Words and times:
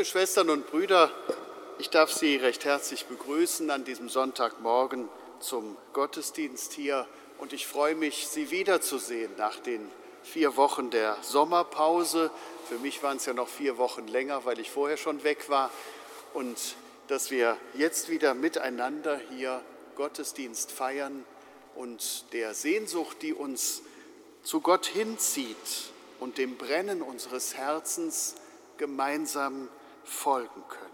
Liebe 0.00 0.08
Schwestern 0.08 0.48
und 0.48 0.66
Brüder, 0.66 1.10
ich 1.78 1.90
darf 1.90 2.10
Sie 2.10 2.36
recht 2.36 2.64
herzlich 2.64 3.04
begrüßen 3.04 3.70
an 3.70 3.84
diesem 3.84 4.08
Sonntagmorgen 4.08 5.10
zum 5.40 5.76
Gottesdienst 5.92 6.72
hier 6.72 7.06
und 7.36 7.52
ich 7.52 7.66
freue 7.66 7.94
mich, 7.94 8.26
Sie 8.26 8.50
wiederzusehen 8.50 9.30
nach 9.36 9.56
den 9.56 9.86
vier 10.22 10.56
Wochen 10.56 10.88
der 10.88 11.18
Sommerpause. 11.20 12.30
Für 12.66 12.78
mich 12.78 13.02
waren 13.02 13.18
es 13.18 13.26
ja 13.26 13.34
noch 13.34 13.48
vier 13.48 13.76
Wochen 13.76 14.08
länger, 14.08 14.46
weil 14.46 14.58
ich 14.58 14.70
vorher 14.70 14.96
schon 14.96 15.22
weg 15.22 15.50
war 15.50 15.70
und 16.32 16.56
dass 17.08 17.30
wir 17.30 17.58
jetzt 17.74 18.08
wieder 18.08 18.32
miteinander 18.32 19.20
hier 19.36 19.60
Gottesdienst 19.96 20.72
feiern 20.72 21.26
und 21.74 22.32
der 22.32 22.54
Sehnsucht, 22.54 23.18
die 23.20 23.34
uns 23.34 23.82
zu 24.44 24.62
Gott 24.62 24.86
hinzieht 24.86 25.90
und 26.20 26.38
dem 26.38 26.56
Brennen 26.56 27.02
unseres 27.02 27.54
Herzens 27.54 28.36
gemeinsam 28.78 29.68
folgen 30.10 30.62
können. 30.68 30.90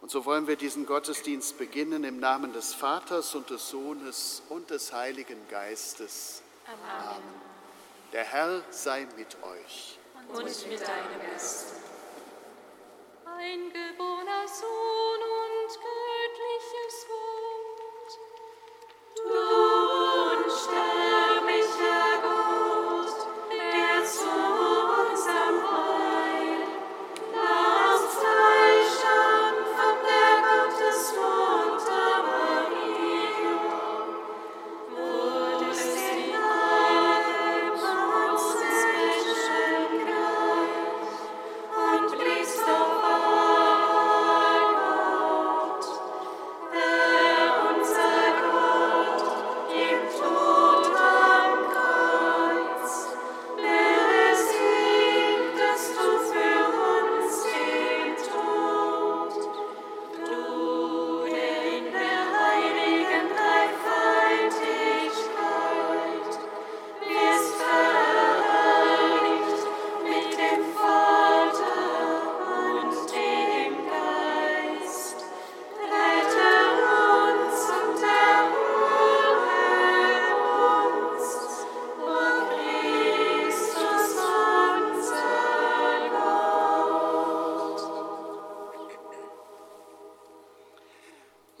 Und 0.00 0.10
so 0.10 0.24
wollen 0.24 0.46
wir 0.46 0.56
diesen 0.56 0.86
Gottesdienst 0.86 1.58
beginnen 1.58 2.04
im 2.04 2.20
Namen 2.20 2.52
des 2.52 2.74
Vaters 2.74 3.34
und 3.34 3.50
des 3.50 3.68
Sohnes 3.68 4.42
und 4.48 4.70
des 4.70 4.92
Heiligen 4.92 5.48
Geistes. 5.48 6.42
Amen. 6.66 7.22
Der 8.12 8.24
Herr 8.24 8.62
sei 8.70 9.06
mit 9.16 9.36
euch. 9.42 9.98
Und 10.28 10.44
mit 10.44 10.80
deinem 10.80 11.30
Geist. 11.30 11.85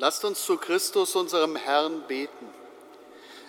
Lasst 0.06 0.24
uns 0.24 0.46
zu 0.46 0.56
Christus, 0.56 1.16
unserem 1.16 1.56
Herrn, 1.56 2.02
beten. 2.06 2.54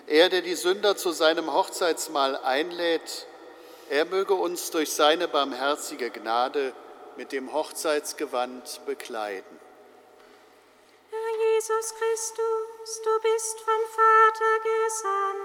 Er, 0.08 0.28
der 0.28 0.42
die 0.42 0.56
Sünder 0.56 0.96
zu 0.96 1.12
seinem 1.12 1.52
Hochzeitsmahl 1.52 2.36
einlädt, 2.38 3.28
er 3.90 4.04
möge 4.06 4.34
uns 4.34 4.72
durch 4.72 4.92
seine 4.92 5.28
barmherzige 5.28 6.10
Gnade 6.10 6.72
mit 7.16 7.30
dem 7.30 7.52
Hochzeitsgewand 7.52 8.80
bekleiden. 8.86 9.60
Herr 11.12 11.54
Jesus 11.54 11.94
Christus, 11.94 13.02
du 13.04 13.20
bist 13.22 13.60
vom 13.60 13.82
Vater 13.94 14.54
gesandt, 14.64 15.37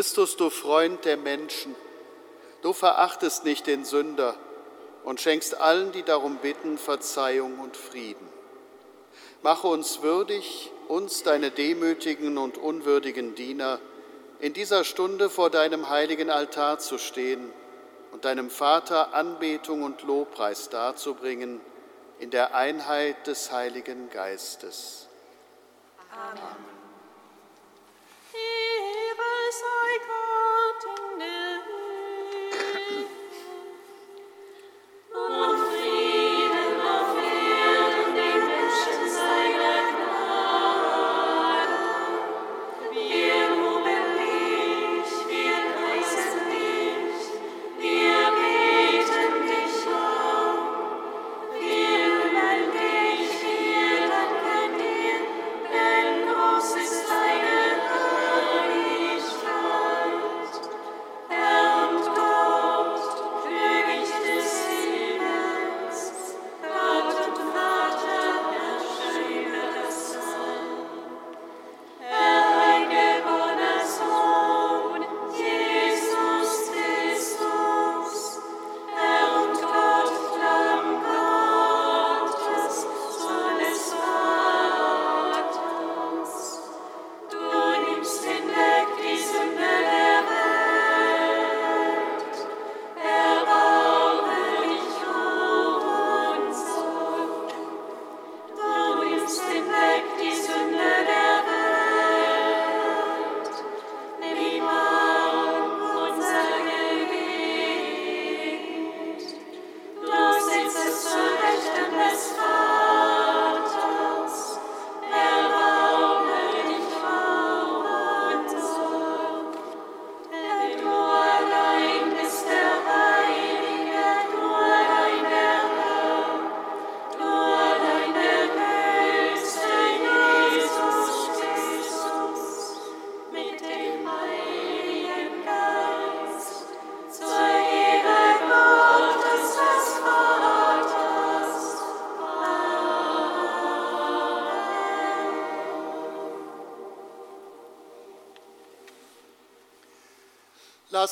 Christus, 0.00 0.38
du 0.38 0.48
Freund 0.48 1.04
der 1.04 1.18
Menschen, 1.18 1.76
du 2.62 2.72
verachtest 2.72 3.44
nicht 3.44 3.66
den 3.66 3.84
Sünder 3.84 4.34
und 5.04 5.20
schenkst 5.20 5.60
allen, 5.60 5.92
die 5.92 6.02
darum 6.02 6.38
bitten, 6.38 6.78
Verzeihung 6.78 7.58
und 7.58 7.76
Frieden. 7.76 8.26
Mache 9.42 9.68
uns 9.68 10.00
würdig, 10.00 10.72
uns, 10.88 11.22
deine 11.22 11.50
demütigen 11.50 12.38
und 12.38 12.56
unwürdigen 12.56 13.34
Diener, 13.34 13.78
in 14.38 14.54
dieser 14.54 14.84
Stunde 14.84 15.28
vor 15.28 15.50
deinem 15.50 15.90
heiligen 15.90 16.30
Altar 16.30 16.78
zu 16.78 16.96
stehen 16.96 17.52
und 18.10 18.24
deinem 18.24 18.48
Vater 18.48 19.12
Anbetung 19.12 19.82
und 19.82 20.02
Lobpreis 20.04 20.70
darzubringen 20.70 21.60
in 22.20 22.30
der 22.30 22.54
Einheit 22.54 23.26
des 23.26 23.52
Heiligen 23.52 24.08
Geistes. 24.08 25.08
Ehre 26.10 26.49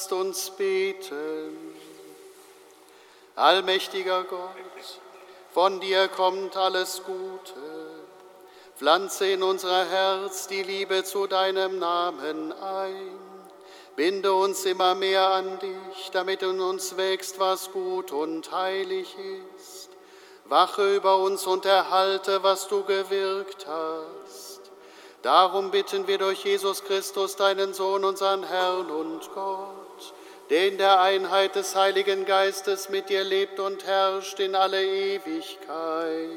Lasst 0.08 0.12
uns 0.12 0.50
beten. 0.50 1.74
Allmächtiger 3.34 4.24
Gott, 4.24 5.00
von 5.52 5.80
dir 5.80 6.08
kommt 6.08 6.56
alles 6.56 7.02
Gute. 7.04 7.60
Pflanze 8.76 9.26
in 9.26 9.42
unser 9.42 9.84
Herz 9.84 10.46
die 10.46 10.62
Liebe 10.62 11.04
zu 11.04 11.26
deinem 11.26 11.78
Namen 11.78 12.54
ein. 12.54 13.18
Binde 13.96 14.32
uns 14.32 14.64
immer 14.64 14.94
mehr 14.94 15.28
an 15.28 15.58
dich, 15.58 16.10
damit 16.12 16.42
in 16.42 16.58
uns 16.58 16.96
wächst, 16.96 17.38
was 17.38 17.70
gut 17.70 18.10
und 18.10 18.50
heilig 18.50 19.14
ist. 19.58 19.90
Wache 20.46 20.96
über 20.96 21.18
uns 21.18 21.46
und 21.46 21.66
erhalte, 21.66 22.42
was 22.42 22.66
du 22.68 22.82
gewirkt 22.84 23.66
hast. 23.66 24.62
Darum 25.20 25.70
bitten 25.70 26.06
wir 26.06 26.16
durch 26.16 26.44
Jesus 26.44 26.82
Christus, 26.84 27.36
deinen 27.36 27.74
Sohn, 27.74 28.04
unseren 28.04 28.44
Herrn 28.44 28.90
und 28.90 29.28
Gott, 29.34 29.77
der 30.50 30.68
in 30.68 30.78
der 30.78 31.00
Einheit 31.00 31.54
des 31.56 31.74
Heiligen 31.74 32.24
Geistes 32.24 32.88
mit 32.88 33.10
dir 33.10 33.24
lebt 33.24 33.60
und 33.60 33.84
herrscht 33.84 34.40
in 34.40 34.54
alle 34.54 34.82
Ewigkeit. 34.82 36.28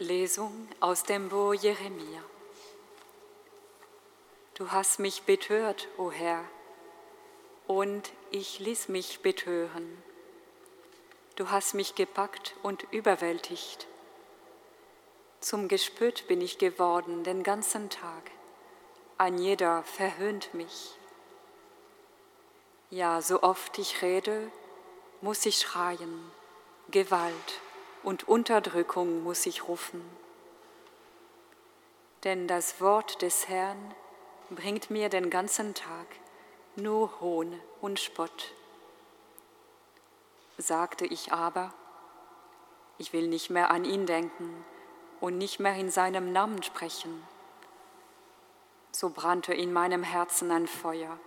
Lesung 0.00 0.68
aus 0.80 1.02
dem 1.02 1.28
Buch 1.28 1.54
Jeremia. 1.54 2.37
Du 4.58 4.72
hast 4.72 4.98
mich 4.98 5.22
betört, 5.22 5.86
o 5.98 6.10
Herr, 6.10 6.42
und 7.68 8.10
ich 8.32 8.58
ließ 8.58 8.88
mich 8.88 9.20
betören. 9.20 10.02
Du 11.36 11.52
hast 11.52 11.74
mich 11.74 11.94
gepackt 11.94 12.56
und 12.64 12.84
überwältigt. 12.90 13.86
Zum 15.38 15.68
Gespött 15.68 16.26
bin 16.26 16.40
ich 16.40 16.58
geworden 16.58 17.22
den 17.22 17.44
ganzen 17.44 17.88
Tag. 17.88 18.32
Ein 19.16 19.38
jeder 19.38 19.84
verhöhnt 19.84 20.52
mich. 20.54 20.98
Ja, 22.90 23.22
so 23.22 23.44
oft 23.44 23.78
ich 23.78 24.02
rede, 24.02 24.50
muss 25.20 25.46
ich 25.46 25.60
schreien, 25.60 26.32
Gewalt 26.90 27.60
und 28.02 28.26
Unterdrückung 28.26 29.22
muss 29.22 29.46
ich 29.46 29.68
rufen. 29.68 30.02
Denn 32.24 32.48
das 32.48 32.80
Wort 32.80 33.22
des 33.22 33.46
Herrn 33.46 33.94
bringt 34.50 34.90
mir 34.90 35.08
den 35.08 35.30
ganzen 35.30 35.74
Tag 35.74 36.06
nur 36.76 37.20
Hohn 37.20 37.60
und 37.80 37.98
Spott. 37.98 38.52
Sagte 40.56 41.06
ich 41.06 41.32
aber, 41.32 41.72
ich 42.98 43.12
will 43.12 43.28
nicht 43.28 43.50
mehr 43.50 43.70
an 43.70 43.84
ihn 43.84 44.06
denken 44.06 44.64
und 45.20 45.38
nicht 45.38 45.60
mehr 45.60 45.74
in 45.74 45.90
seinem 45.90 46.32
Namen 46.32 46.62
sprechen. 46.62 47.22
So 48.90 49.10
brannte 49.10 49.54
in 49.54 49.72
meinem 49.72 50.02
Herzen 50.02 50.50
ein 50.50 50.66
Feuer, 50.66 51.18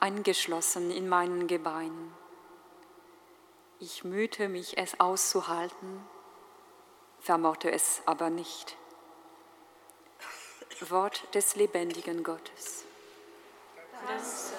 eingeschlossen 0.00 0.90
in 0.90 1.08
meinen 1.08 1.46
Gebeinen. 1.46 2.12
Ich 3.78 4.02
mühte 4.02 4.48
mich, 4.48 4.76
es 4.78 4.98
auszuhalten, 4.98 6.04
vermochte 7.20 7.70
es 7.70 8.02
aber 8.06 8.30
nicht. 8.30 8.76
Wort 10.90 11.22
des 11.34 11.56
lebendigen 11.56 12.22
Gottes. 12.22 12.84
Das 14.06 14.52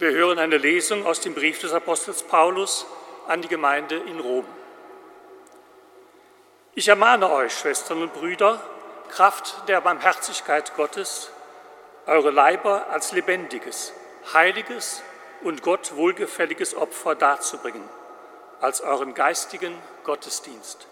Wir 0.00 0.12
hören 0.12 0.38
eine 0.38 0.56
Lesung 0.56 1.04
aus 1.04 1.20
dem 1.20 1.34
Brief 1.34 1.60
des 1.60 1.74
Apostels 1.74 2.22
Paulus 2.22 2.86
an 3.26 3.42
die 3.42 3.48
Gemeinde 3.48 3.96
in 3.96 4.18
Rom. 4.18 4.46
Ich 6.74 6.88
ermahne 6.88 7.30
euch, 7.30 7.52
Schwestern 7.52 8.00
und 8.00 8.14
Brüder, 8.14 8.62
Kraft 9.10 9.68
der 9.68 9.82
Barmherzigkeit 9.82 10.74
Gottes, 10.74 11.30
eure 12.06 12.30
Leiber 12.30 12.86
als 12.88 13.12
lebendiges, 13.12 13.92
heiliges 14.32 15.02
und 15.42 15.62
Gott 15.62 15.94
wohlgefälliges 15.94 16.74
Opfer 16.74 17.14
darzubringen, 17.14 17.86
als 18.62 18.80
euren 18.80 19.12
geistigen 19.12 19.76
Gottesdienst. 20.04 20.86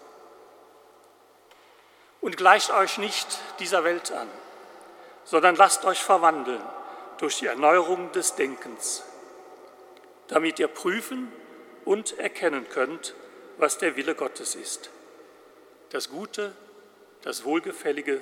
Und 2.21 2.37
gleicht 2.37 2.69
euch 2.69 2.99
nicht 2.99 3.39
dieser 3.57 3.83
Welt 3.83 4.11
an, 4.11 4.27
sondern 5.23 5.55
lasst 5.55 5.83
euch 5.85 6.03
verwandeln 6.03 6.61
durch 7.19 7.39
die 7.39 7.47
Erneuerung 7.47 8.11
des 8.13 8.35
Denkens, 8.35 9.03
damit 10.27 10.57
ihr 10.59 10.67
prüfen 10.67 11.31
und 11.85 12.17
erkennen 12.17 12.67
könnt, 12.69 13.13
was 13.57 13.77
der 13.77 13.95
Wille 13.97 14.15
Gottes 14.15 14.55
ist, 14.55 14.89
das 15.89 16.09
Gute, 16.09 16.55
das 17.21 17.43
Wohlgefällige 17.43 18.21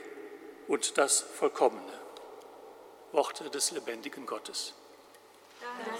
und 0.67 0.97
das 0.97 1.21
Vollkommene. 1.21 1.93
Worte 3.11 3.49
des 3.49 3.71
lebendigen 3.71 4.25
Gottes. 4.25 4.73
Dank 5.61 5.99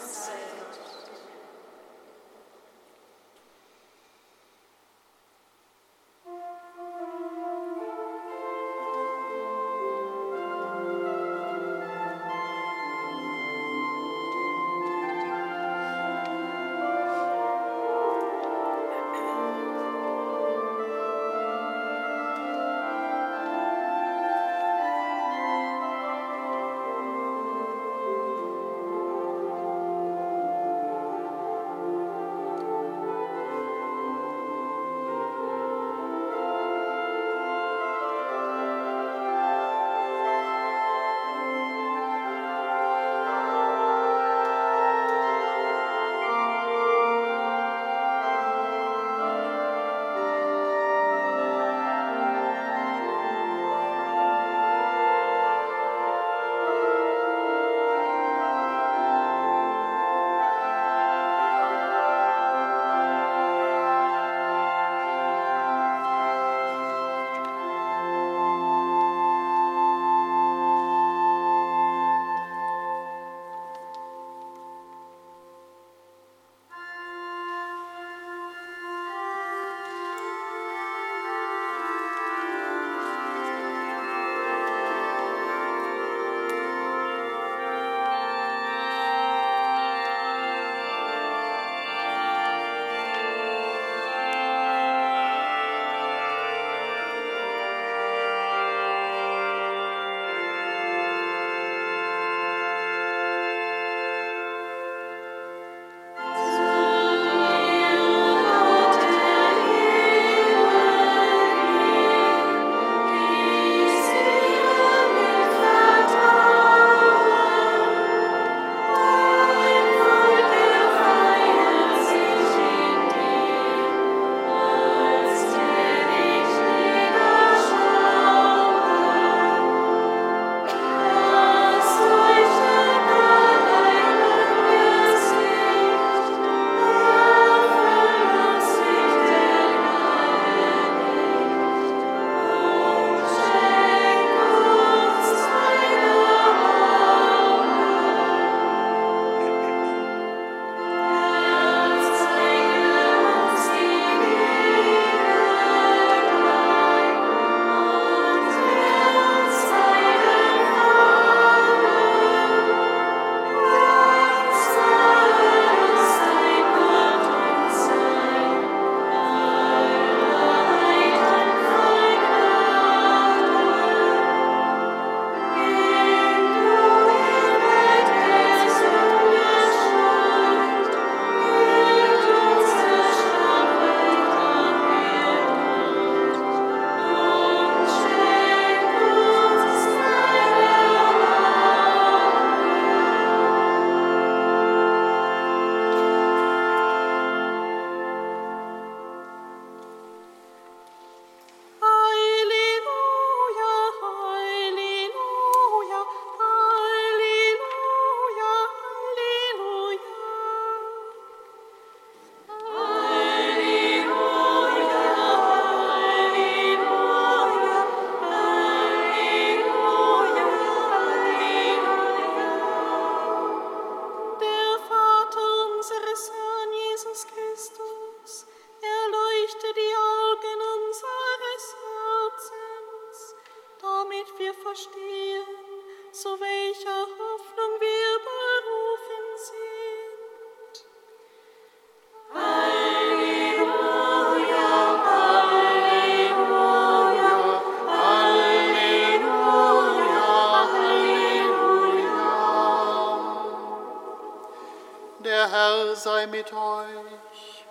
sei 256.27 256.37
mit 256.37 256.53
euch. 256.53 257.66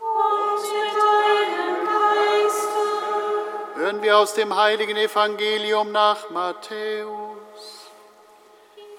Und 0.00 0.62
mit 0.72 0.92
deinem 0.96 1.86
Geiste. 1.86 2.80
Hören 3.76 4.02
wir 4.02 4.18
aus 4.18 4.34
dem 4.34 4.54
heiligen 4.56 4.96
Evangelium 4.96 5.92
nach 5.92 6.30
Matthäus. 6.30 7.90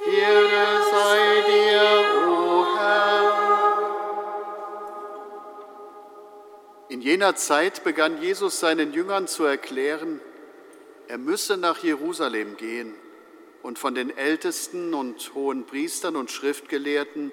Ehre 0.05 0.83
sei 0.91 1.43
dir, 1.47 1.81
o 2.27 2.65
Herr. 2.77 3.37
In 6.89 7.01
jener 7.01 7.35
Zeit 7.35 7.83
begann 7.83 8.21
Jesus 8.21 8.59
seinen 8.59 8.93
Jüngern 8.93 9.27
zu 9.27 9.43
erklären, 9.45 10.19
er 11.07 11.17
müsse 11.17 11.57
nach 11.57 11.83
Jerusalem 11.83 12.57
gehen 12.57 12.95
und 13.63 13.79
von 13.79 13.95
den 13.95 14.15
Ältesten 14.15 14.93
und 14.93 15.33
hohen 15.33 15.65
Priestern 15.65 16.15
und 16.15 16.31
Schriftgelehrten 16.31 17.31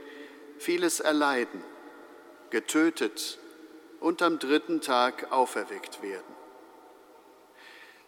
vieles 0.59 1.01
erleiden, 1.01 1.63
getötet 2.51 3.39
und 4.01 4.23
am 4.23 4.39
dritten 4.39 4.81
Tag 4.81 5.31
auferweckt 5.33 6.03
werden. 6.03 6.37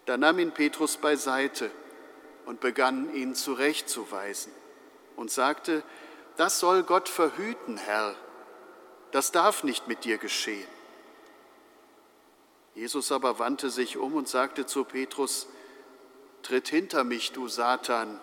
Da 0.05 0.17
nahm 0.17 0.39
ihn 0.39 0.51
Petrus 0.51 0.97
beiseite 0.97 1.71
und 2.45 2.59
begann 2.59 3.13
ihn 3.13 3.35
zurechtzuweisen 3.35 4.51
und 5.15 5.31
sagte, 5.31 5.83
das 6.37 6.59
soll 6.59 6.83
Gott 6.83 7.07
verhüten, 7.07 7.77
Herr, 7.77 8.15
das 9.11 9.31
darf 9.31 9.63
nicht 9.63 9.87
mit 9.87 10.05
dir 10.05 10.17
geschehen. 10.17 10.67
Jesus 12.73 13.11
aber 13.11 13.37
wandte 13.37 13.69
sich 13.69 13.97
um 13.97 14.13
und 14.13 14.27
sagte 14.27 14.65
zu 14.65 14.85
Petrus, 14.85 15.47
Tritt 16.41 16.69
hinter 16.69 17.03
mich, 17.03 17.33
du 17.33 17.47
Satan, 17.47 18.19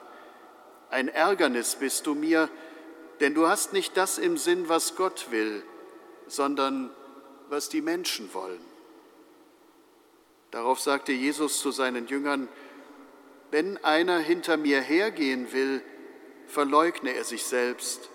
ein 0.91 1.09
Ärgernis 1.09 1.77
bist 1.77 2.07
du 2.07 2.15
mir, 2.15 2.49
denn 3.21 3.35
du 3.35 3.49
hast 3.49 3.73
nicht 3.73 3.97
das 3.97 4.19
im 4.19 4.37
Sinn, 4.37 4.69
was 4.69 4.97
Gott 4.97 5.31
will, 5.31 5.63
sondern 6.27 6.91
was 7.49 7.69
die 7.69 7.81
Menschen 7.81 8.33
wollen. 8.35 8.61
Darauf 10.51 10.81
sagte 10.81 11.13
Jesus 11.13 11.61
zu 11.61 11.71
seinen 11.71 12.07
Jüngern, 12.07 12.49
wenn 13.51 13.83
einer 13.85 14.19
hinter 14.19 14.57
mir 14.57 14.81
hergehen 14.81 15.53
will, 15.53 15.83
verleugne 16.47 17.15
er 17.15 17.25
sich 17.25 17.45
selbst, 17.45 18.11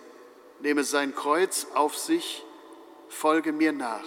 nehme 0.59 0.83
sein 0.83 1.13
Kreuz 1.15 1.67
auf 1.73 1.97
sich, 1.97 2.43
folge 3.07 3.51
mir 3.51 3.71
nach. 3.71 4.05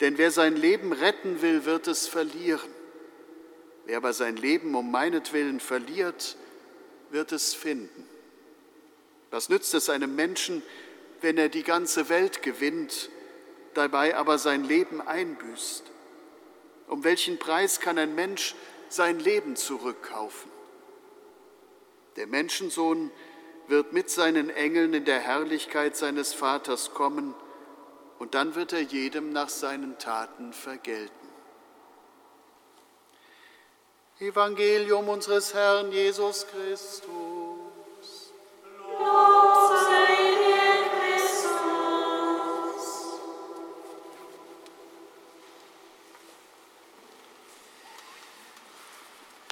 Denn 0.00 0.18
wer 0.18 0.30
sein 0.30 0.56
Leben 0.56 0.92
retten 0.92 1.42
will, 1.42 1.64
wird 1.64 1.86
es 1.88 2.06
verlieren. 2.06 2.70
Wer 3.84 3.98
aber 3.98 4.12
sein 4.12 4.36
Leben 4.36 4.74
um 4.74 4.90
meinetwillen 4.90 5.60
verliert, 5.60 6.36
wird 7.10 7.32
es 7.32 7.54
finden. 7.54 8.05
Was 9.30 9.48
nützt 9.48 9.74
es 9.74 9.90
einem 9.90 10.14
Menschen, 10.14 10.62
wenn 11.20 11.38
er 11.38 11.48
die 11.48 11.62
ganze 11.62 12.08
Welt 12.08 12.42
gewinnt, 12.42 13.10
dabei 13.74 14.16
aber 14.16 14.38
sein 14.38 14.64
Leben 14.64 15.00
einbüßt? 15.00 15.84
Um 16.88 17.04
welchen 17.04 17.38
Preis 17.38 17.80
kann 17.80 17.98
ein 17.98 18.14
Mensch 18.14 18.54
sein 18.88 19.18
Leben 19.18 19.56
zurückkaufen? 19.56 20.50
Der 22.16 22.26
Menschensohn 22.26 23.10
wird 23.68 23.92
mit 23.92 24.08
seinen 24.08 24.48
Engeln 24.50 24.94
in 24.94 25.04
der 25.04 25.20
Herrlichkeit 25.20 25.96
seines 25.96 26.32
Vaters 26.32 26.94
kommen, 26.94 27.34
und 28.18 28.34
dann 28.34 28.54
wird 28.54 28.72
er 28.72 28.80
jedem 28.80 29.30
nach 29.30 29.50
seinen 29.50 29.98
Taten 29.98 30.54
vergelten. 30.54 31.12
Evangelium 34.18 35.10
unseres 35.10 35.52
Herrn 35.52 35.92
Jesus 35.92 36.46
Christus. 36.46 37.25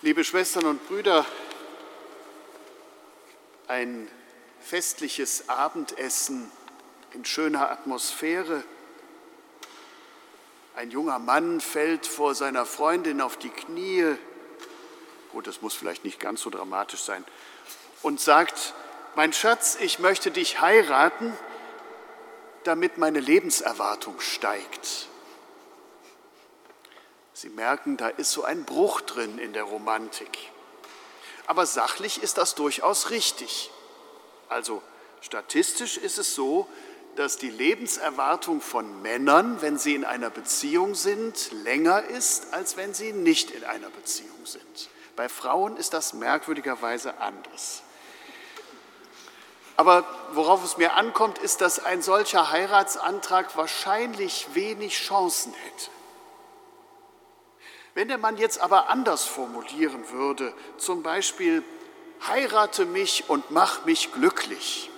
Liebe 0.05 0.23
Schwestern 0.23 0.67
und 0.67 0.87
Brüder, 0.87 1.25
ein 3.69 4.07
festliches 4.61 5.49
Abendessen 5.49 6.53
in 7.15 7.25
schöner 7.25 7.71
Atmosphäre. 7.71 8.63
Ein 10.77 10.91
junger 10.91 11.19
Mann 11.19 11.61
fällt 11.63 12.07
vor 12.07 12.35
seiner 12.35 12.67
Freundin 12.67 13.23
auf 13.23 13.39
die 13.39 13.49
Knie, 13.49 14.17
gut, 15.33 15.47
das 15.47 15.63
muss 15.63 15.73
vielleicht 15.73 16.05
nicht 16.05 16.21
ganz 16.21 16.43
so 16.43 16.51
dramatisch 16.51 17.01
sein, 17.01 17.25
und 18.03 18.21
sagt, 18.21 18.75
mein 19.17 19.33
Schatz, 19.33 19.77
ich 19.81 19.99
möchte 19.99 20.31
dich 20.31 20.61
heiraten, 20.61 21.37
damit 22.65 22.99
meine 22.99 23.21
Lebenserwartung 23.21 24.21
steigt. 24.21 25.09
Sie 27.33 27.51
merken, 27.51 27.97
da 27.97 28.09
ist 28.09 28.33
so 28.33 28.45
ein 28.45 28.65
Bruch 28.65 29.01
drin 29.01 29.39
in 29.39 29.53
der 29.53 29.65
Romantik. 29.65 30.39
Aber 31.47 31.67
sachlich 31.67 32.23
ist 32.23 32.39
das 32.39 32.55
durchaus 32.55 33.11
richtig. 33.11 33.71
Also 34.49 34.83
statistisch 35.21 35.99
ist 35.99 36.19
es 36.19 36.35
so, 36.35 36.67
dass 37.17 37.37
die 37.37 37.51
Lebenserwartung 37.51 38.61
von 38.61 39.03
Männern, 39.03 39.63
wenn 39.63 39.79
sie 39.79 39.95
in 39.95 40.05
einer 40.05 40.31
Beziehung 40.31 40.95
sind, 40.95 41.53
länger 41.65 42.03
ist, 42.03 42.53
als 42.53 42.77
wenn 42.77 42.95
sie 42.95 43.13
nicht 43.13 43.51
in 43.51 43.65
einer 43.65 43.91
Beziehung 43.91 44.45
sind. 44.45 44.89
Bei 45.15 45.29
Frauen 45.29 45.77
ist 45.77 45.95
das 45.95 46.13
merkwürdigerweise 46.13 47.19
anders. 47.19 47.84
Aber 49.77 50.05
worauf 50.33 50.65
es 50.65 50.77
mir 50.77 50.95
ankommt, 50.95 51.39
ist, 51.39 51.61
dass 51.61 51.85
ein 51.85 52.01
solcher 52.01 52.51
Heiratsantrag 52.51 53.57
wahrscheinlich 53.57 54.55
wenig 54.55 54.95
Chancen 54.95 55.53
hätte. 55.53 55.91
Wenn 57.95 58.09
der 58.09 58.19
Mann 58.19 58.37
jetzt 58.37 58.61
aber 58.61 58.89
anders 58.89 59.25
formulieren 59.25 60.11
würde, 60.11 60.53
zum 60.79 61.03
Beispiel, 61.03 61.63
heirate 62.27 62.87
mich 62.87 63.29
und 63.29 63.51
mach 63.51 63.85
mich 63.85 64.13
glücklich, 64.13 64.91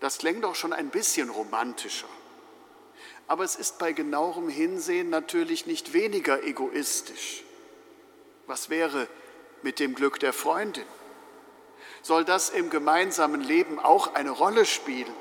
das 0.00 0.18
klingt 0.18 0.44
doch 0.44 0.54
schon 0.54 0.72
ein 0.72 0.90
bisschen 0.90 1.30
romantischer. 1.30 2.08
Aber 3.28 3.44
es 3.44 3.56
ist 3.56 3.78
bei 3.78 3.92
genauerem 3.92 4.48
Hinsehen 4.48 5.10
natürlich 5.10 5.66
nicht 5.66 5.92
weniger 5.92 6.44
egoistisch. 6.44 7.42
Was 8.46 8.70
wäre 8.70 9.08
mit 9.62 9.80
dem 9.80 9.94
Glück 9.94 10.20
der 10.20 10.32
Freundin? 10.32 10.84
Soll 12.06 12.24
das 12.24 12.50
im 12.50 12.70
gemeinsamen 12.70 13.40
Leben 13.40 13.80
auch 13.80 14.14
eine 14.14 14.30
Rolle 14.30 14.64
spielen? 14.64 15.12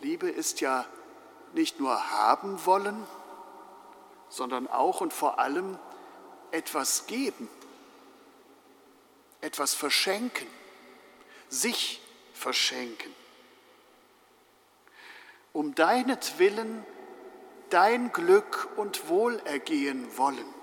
Liebe 0.00 0.30
ist 0.30 0.62
ja 0.62 0.86
nicht 1.52 1.78
nur 1.78 2.12
haben 2.12 2.64
wollen, 2.64 3.06
sondern 4.30 4.66
auch 4.68 5.02
und 5.02 5.12
vor 5.12 5.38
allem 5.38 5.78
etwas 6.50 7.06
geben, 7.06 7.50
etwas 9.42 9.74
verschenken, 9.74 10.46
sich 11.50 12.00
verschenken. 12.32 13.14
Um 15.52 15.74
deinetwillen 15.74 16.86
dein 17.68 18.12
Glück 18.12 18.70
und 18.76 19.10
Wohlergehen 19.10 20.16
wollen, 20.16 20.54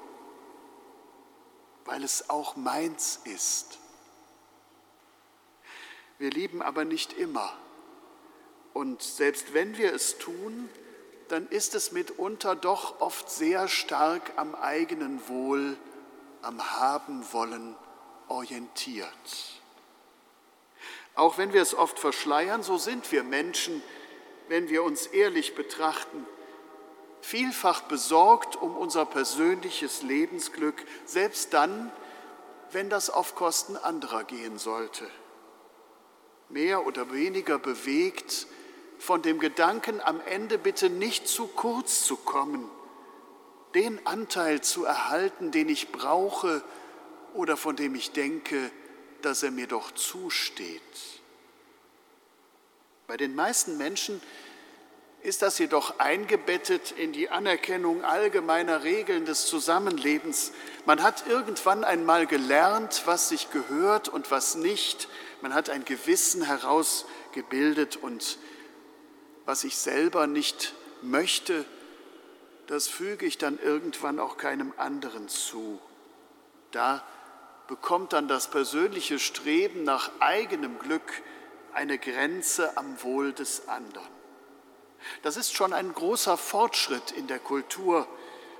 weil 1.85 2.03
es 2.03 2.31
auch 2.31 2.55
meins 2.55 3.19
ist. 3.25 3.77
Wir 6.21 6.29
lieben 6.29 6.61
aber 6.61 6.85
nicht 6.85 7.13
immer. 7.13 7.51
Und 8.75 9.01
selbst 9.01 9.55
wenn 9.55 9.79
wir 9.79 9.91
es 9.91 10.19
tun, 10.19 10.69
dann 11.29 11.47
ist 11.47 11.73
es 11.73 11.93
mitunter 11.93 12.55
doch 12.55 13.01
oft 13.01 13.31
sehr 13.31 13.67
stark 13.67 14.31
am 14.35 14.53
eigenen 14.53 15.27
Wohl, 15.27 15.75
am 16.43 16.61
Haben 16.79 17.25
wollen 17.33 17.75
orientiert. 18.27 19.09
Auch 21.15 21.39
wenn 21.39 21.53
wir 21.53 21.61
es 21.63 21.73
oft 21.73 21.97
verschleiern, 21.97 22.61
so 22.61 22.77
sind 22.77 23.11
wir 23.11 23.23
Menschen, 23.23 23.81
wenn 24.47 24.69
wir 24.69 24.83
uns 24.83 25.07
ehrlich 25.07 25.55
betrachten, 25.55 26.27
vielfach 27.21 27.81
besorgt 27.81 28.57
um 28.57 28.77
unser 28.77 29.07
persönliches 29.07 30.03
Lebensglück, 30.03 30.85
selbst 31.03 31.51
dann, 31.55 31.91
wenn 32.69 32.91
das 32.91 33.09
auf 33.09 33.33
Kosten 33.33 33.75
anderer 33.75 34.23
gehen 34.23 34.59
sollte. 34.59 35.09
Mehr 36.51 36.85
oder 36.85 37.11
weniger 37.11 37.59
bewegt 37.59 38.47
von 38.99 39.21
dem 39.21 39.39
Gedanken, 39.39 40.01
am 40.01 40.21
Ende 40.21 40.57
bitte 40.57 40.89
nicht 40.89 41.27
zu 41.27 41.47
kurz 41.47 42.05
zu 42.05 42.17
kommen, 42.17 42.69
den 43.73 44.05
Anteil 44.05 44.61
zu 44.61 44.85
erhalten, 44.85 45.51
den 45.51 45.69
ich 45.69 45.91
brauche 45.91 46.61
oder 47.33 47.57
von 47.57 47.75
dem 47.75 47.95
ich 47.95 48.11
denke, 48.11 48.69
dass 49.21 49.43
er 49.43 49.51
mir 49.51 49.67
doch 49.67 49.91
zusteht. 49.91 50.81
Bei 53.07 53.17
den 53.17 53.35
meisten 53.35 53.77
Menschen 53.77 54.21
ist 55.23 55.41
das 55.41 55.59
jedoch 55.59 55.99
eingebettet 55.99 56.91
in 56.91 57.13
die 57.13 57.29
Anerkennung 57.29 58.03
allgemeiner 58.03 58.83
Regeln 58.83 59.25
des 59.25 59.45
Zusammenlebens. 59.45 60.51
Man 60.85 61.03
hat 61.03 61.27
irgendwann 61.27 61.83
einmal 61.83 62.25
gelernt, 62.25 63.03
was 63.05 63.29
sich 63.29 63.51
gehört 63.51 64.09
und 64.09 64.31
was 64.31 64.55
nicht. 64.55 65.07
Man 65.41 65.53
hat 65.53 65.69
ein 65.69 65.85
Gewissen 65.85 66.43
herausgebildet 66.43 67.97
und 67.97 68.37
was 69.45 69.63
ich 69.63 69.75
selber 69.75 70.27
nicht 70.27 70.73
möchte, 71.01 71.65
das 72.67 72.87
füge 72.87 73.25
ich 73.25 73.37
dann 73.37 73.59
irgendwann 73.59 74.19
auch 74.19 74.37
keinem 74.37 74.73
anderen 74.77 75.27
zu. 75.27 75.79
Da 76.71 77.03
bekommt 77.67 78.13
dann 78.13 78.27
das 78.27 78.49
persönliche 78.49 79.17
Streben 79.17 79.83
nach 79.83 80.11
eigenem 80.19 80.77
Glück 80.79 81.11
eine 81.73 81.97
Grenze 81.97 82.77
am 82.77 83.01
Wohl 83.03 83.33
des 83.33 83.67
anderen. 83.67 84.07
Das 85.23 85.37
ist 85.37 85.55
schon 85.55 85.73
ein 85.73 85.93
großer 85.93 86.37
Fortschritt 86.37 87.11
in 87.11 87.27
der 87.27 87.39
Kultur. 87.39 88.07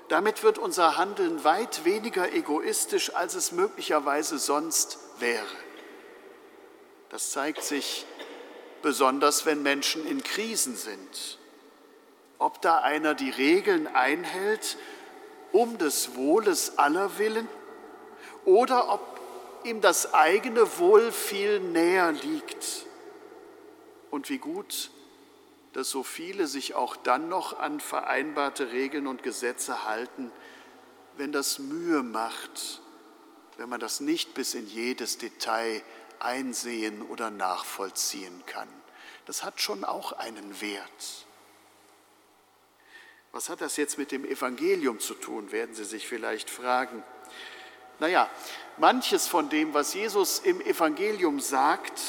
Damit 0.08 0.44
wird 0.44 0.58
unser 0.58 0.98
Handeln 0.98 1.44
weit 1.44 1.86
weniger 1.86 2.34
egoistisch, 2.34 3.16
als 3.16 3.36
es 3.36 3.52
möglicherweise 3.52 4.40
sonst 4.40 4.98
wäre. 5.20 5.46
Das 7.12 7.30
zeigt 7.30 7.64
sich 7.64 8.06
besonders, 8.82 9.46
wenn 9.46 9.62
Menschen 9.62 10.08
in 10.08 10.24
Krisen 10.24 10.76
sind. 10.76 11.38
Ob 12.40 12.62
da 12.62 12.80
einer 12.80 13.14
die 13.14 13.30
Regeln 13.30 13.86
einhält, 13.86 14.78
um 15.52 15.78
des 15.78 16.16
Wohles 16.16 16.80
aller 16.80 17.20
willen, 17.20 17.48
oder 18.46 18.92
ob 18.92 19.20
ihm 19.64 19.82
das 19.82 20.16
eigene 20.16 20.80
Wohl 20.80 21.12
viel 21.12 21.60
näher 21.60 22.12
liegt. 22.12 22.88
Und 24.10 24.30
wie 24.30 24.40
gut 24.40 24.90
dass 25.74 25.90
so 25.90 26.04
viele 26.04 26.48
sich 26.48 26.76
auch 26.76 26.96
dann 26.96 27.30
noch 27.30 27.58
an 27.60 27.80
vereinbarte 27.80 28.72
Regeln 28.72 29.08
und 29.08 29.24
Gesetze 29.24 29.86
halten, 29.86 30.32
wenn 31.18 31.32
das 31.32 31.60
Mühe 31.60 32.04
macht, 32.04 32.82
wenn 33.58 33.70
man 33.70 33.80
das 33.80 34.00
nicht 34.00 34.34
bis 34.34 34.54
in 34.54 34.68
jedes 34.68 35.18
Detail 35.18 35.82
einsehen 36.24 37.02
oder 37.02 37.30
nachvollziehen 37.30 38.44
kann. 38.46 38.68
Das 39.26 39.44
hat 39.44 39.62
schon 39.62 39.84
auch 39.84 40.14
einen 40.14 40.62
Wert. 40.62 41.26
Was 43.32 43.50
hat 43.50 43.62
das 43.62 43.78
jetzt 43.78 43.98
mit 43.98 44.12
dem 44.12 44.26
Evangelium 44.26 45.00
zu 45.00 45.14
tun, 45.14 45.52
werden 45.52 45.74
Sie 45.74 45.86
sich 45.86 46.08
vielleicht 46.08 46.50
fragen. 46.50 47.04
Naja, 48.00 48.30
manches 48.78 49.28
von 49.28 49.50
dem, 49.50 49.74
was 49.74 49.94
Jesus 49.94 50.40
im 50.40 50.60
Evangelium 50.60 51.40
sagt 51.40 52.02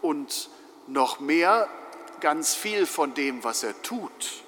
und 0.00 0.48
noch 0.86 1.18
mehr 1.18 1.68
ganz 2.20 2.54
viel 2.54 2.86
von 2.86 3.14
dem, 3.14 3.42
was 3.42 3.62
er 3.62 3.80
tut, 3.82 4.44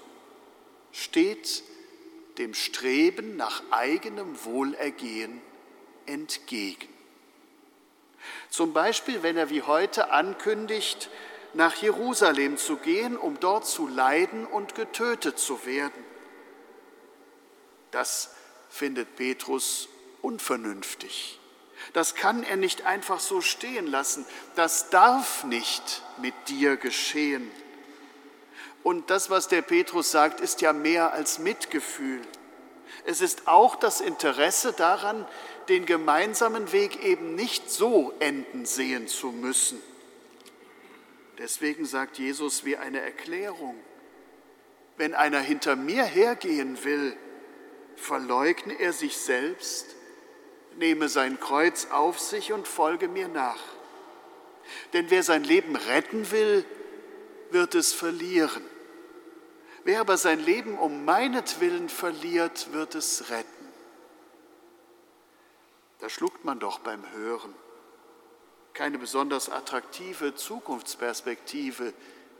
steht 0.93 1.63
dem 2.39 2.55
Streben 2.55 3.37
nach 3.37 3.63
eigenem 3.71 4.45
Wohlergehen 4.45 5.41
entgegen. 6.07 6.89
Zum 8.51 8.73
Beispiel, 8.73 9.23
wenn 9.23 9.37
er 9.37 9.49
wie 9.49 9.63
heute 9.63 10.11
ankündigt, 10.11 11.09
nach 11.55 11.75
Jerusalem 11.77 12.57
zu 12.57 12.77
gehen, 12.77 13.17
um 13.17 13.41
dort 13.41 13.67
zu 13.67 13.89
leiden 13.89 14.47
und 14.47 14.75
getötet 14.75 15.39
zu 15.39 15.65
werden. 15.65 16.05
Das 17.91 18.31
findet 18.69 19.17
Petrus 19.17 19.89
unvernünftig. 20.23 21.39
Das 21.93 22.15
kann 22.15 22.43
er 22.45 22.57
nicht 22.57 22.87
einfach 22.87 23.21
so 23.21 23.41
stehen 23.41 23.87
lassen. 23.87 24.27
Das 24.55 24.91
darf 24.91 25.45
nicht 25.45 26.03
mit 26.19 26.35
dir 26.49 26.77
geschehen. 26.77 27.51
Und 28.83 29.11
das, 29.11 29.29
was 29.29 29.49
der 29.49 29.63
Petrus 29.63 30.11
sagt, 30.11 30.41
ist 30.41 30.61
ja 30.61 30.73
mehr 30.73 31.13
als 31.13 31.39
Mitgefühl. 31.39 32.23
Es 33.05 33.21
ist 33.21 33.49
auch 33.49 33.77
das 33.77 34.01
Interesse 34.01 34.73
daran, 34.73 35.27
den 35.71 35.87
gemeinsamen 35.87 36.73
Weg 36.73 37.03
eben 37.05 37.35
nicht 37.35 37.71
so 37.71 38.13
enden 38.19 38.67
sehen 38.67 39.07
zu 39.07 39.29
müssen. 39.29 39.81
Deswegen 41.39 41.87
sagt 41.87 42.19
Jesus 42.19 42.65
wie 42.65 42.77
eine 42.77 43.01
Erklärung, 43.01 43.77
wenn 44.97 45.15
einer 45.15 45.41
hinter 45.41 45.77
mir 45.77 46.05
hergehen 46.05 46.85
will, 46.85 47.17
verleugne 47.97 48.79
er 48.79 48.93
sich 48.93 49.17
selbst, 49.17 49.87
nehme 50.77 51.09
sein 51.09 51.39
Kreuz 51.39 51.87
auf 51.91 52.19
sich 52.19 52.53
und 52.53 52.69
folge 52.69 53.09
mir 53.09 53.29
nach. 53.29 53.63
Denn 54.93 55.09
wer 55.09 55.23
sein 55.23 55.45
Leben 55.45 55.77
retten 55.77 56.31
will, 56.31 56.65
wird 57.51 57.75
es 57.75 57.93
verlieren. 57.93 58.63
Wer 59.85 60.01
aber 60.01 60.17
sein 60.17 60.41
Leben 60.41 60.79
um 60.79 61.05
meinetwillen 61.05 61.89
verliert, 61.89 62.73
wird 62.73 62.95
es 62.95 63.31
retten. 63.31 63.60
Da 66.01 66.09
schluckt 66.09 66.45
man 66.45 66.59
doch 66.59 66.79
beim 66.79 67.03
Hören. 67.13 67.55
Keine 68.73 68.99
besonders 68.99 69.51
attraktive 69.51 70.35
Zukunftsperspektive, 70.35 71.93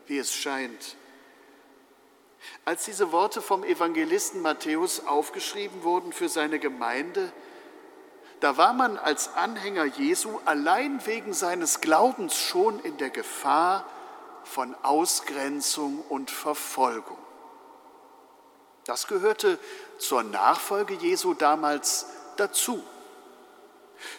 wie 0.07 0.19
es 0.19 0.35
scheint. 0.35 0.97
Als 2.65 2.85
diese 2.87 3.13
Worte 3.13 3.43
vom 3.43 3.65
Evangelisten 3.65 4.41
Matthäus 4.41 5.07
aufgeschrieben 5.07 5.83
wurden 5.83 6.13
für 6.13 6.29
seine 6.29 6.59
Gemeinde, 6.59 7.33
da 8.41 8.57
war 8.57 8.73
man 8.73 8.97
als 8.97 9.35
Anhänger 9.35 9.85
Jesu 9.85 10.41
allein 10.47 11.05
wegen 11.05 11.35
seines 11.35 11.83
Glaubens 11.83 12.39
schon 12.39 12.81
in 12.81 12.97
der 12.97 13.11
Gefahr 13.11 13.85
von 14.45 14.75
Ausgrenzung 14.83 16.03
und 16.09 16.31
Verfolgung. 16.31 17.19
Das 18.85 19.07
gehörte 19.07 19.59
zur 19.99 20.23
Nachfolge 20.23 20.95
Jesu 20.95 21.35
damals 21.35 22.07
dazu. 22.39 22.83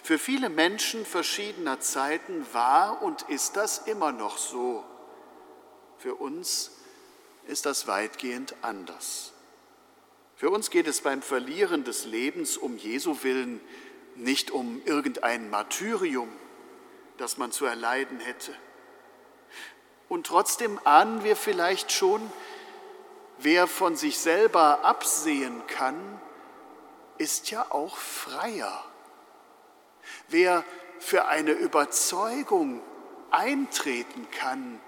Für 0.04 0.20
viele 0.20 0.50
Menschen 0.50 1.06
verschiedener 1.06 1.80
Zeiten 1.80 2.46
war 2.54 3.02
und 3.02 3.24
ist 3.24 3.56
das 3.56 3.80
immer 3.80 4.12
noch 4.12 4.38
so. 4.38 4.84
Für 5.98 6.16
uns 6.16 6.72
ist 7.48 7.66
das 7.66 7.88
weitgehend 7.88 8.56
anders. 8.62 9.34
Für 10.36 10.50
uns 10.50 10.70
geht 10.70 10.88
es 10.88 11.02
beim 11.02 11.22
Verlieren 11.22 11.84
des 11.84 12.06
Lebens 12.06 12.58
um 12.58 12.78
Jesu 12.78 13.24
willen 13.24 13.60
nicht 14.16 14.52
um 14.52 14.82
irgendein 14.86 15.50
Martyrium, 15.50 16.30
das 17.18 17.38
man 17.38 17.52
zu 17.52 17.66
erleiden 17.66 18.20
hätte. 18.20 18.54
Und 20.10 20.28
trotzdem 20.28 20.80
ahnen 20.84 21.24
wir 21.24 21.36
vielleicht 21.36 21.92
schon, 21.92 22.22
wer 23.38 23.68
von 23.68 23.96
sich 23.96 24.18
selber 24.20 24.84
absehen 24.84 25.66
kann, 25.68 26.20
ist 27.18 27.52
ja 27.52 27.66
auch 27.70 27.98
freier. 27.98 28.84
Wer 30.30 30.64
für 31.00 31.26
eine 31.26 31.52
Überzeugung 31.52 32.82
eintreten 33.32 34.28
kann, 34.32 34.80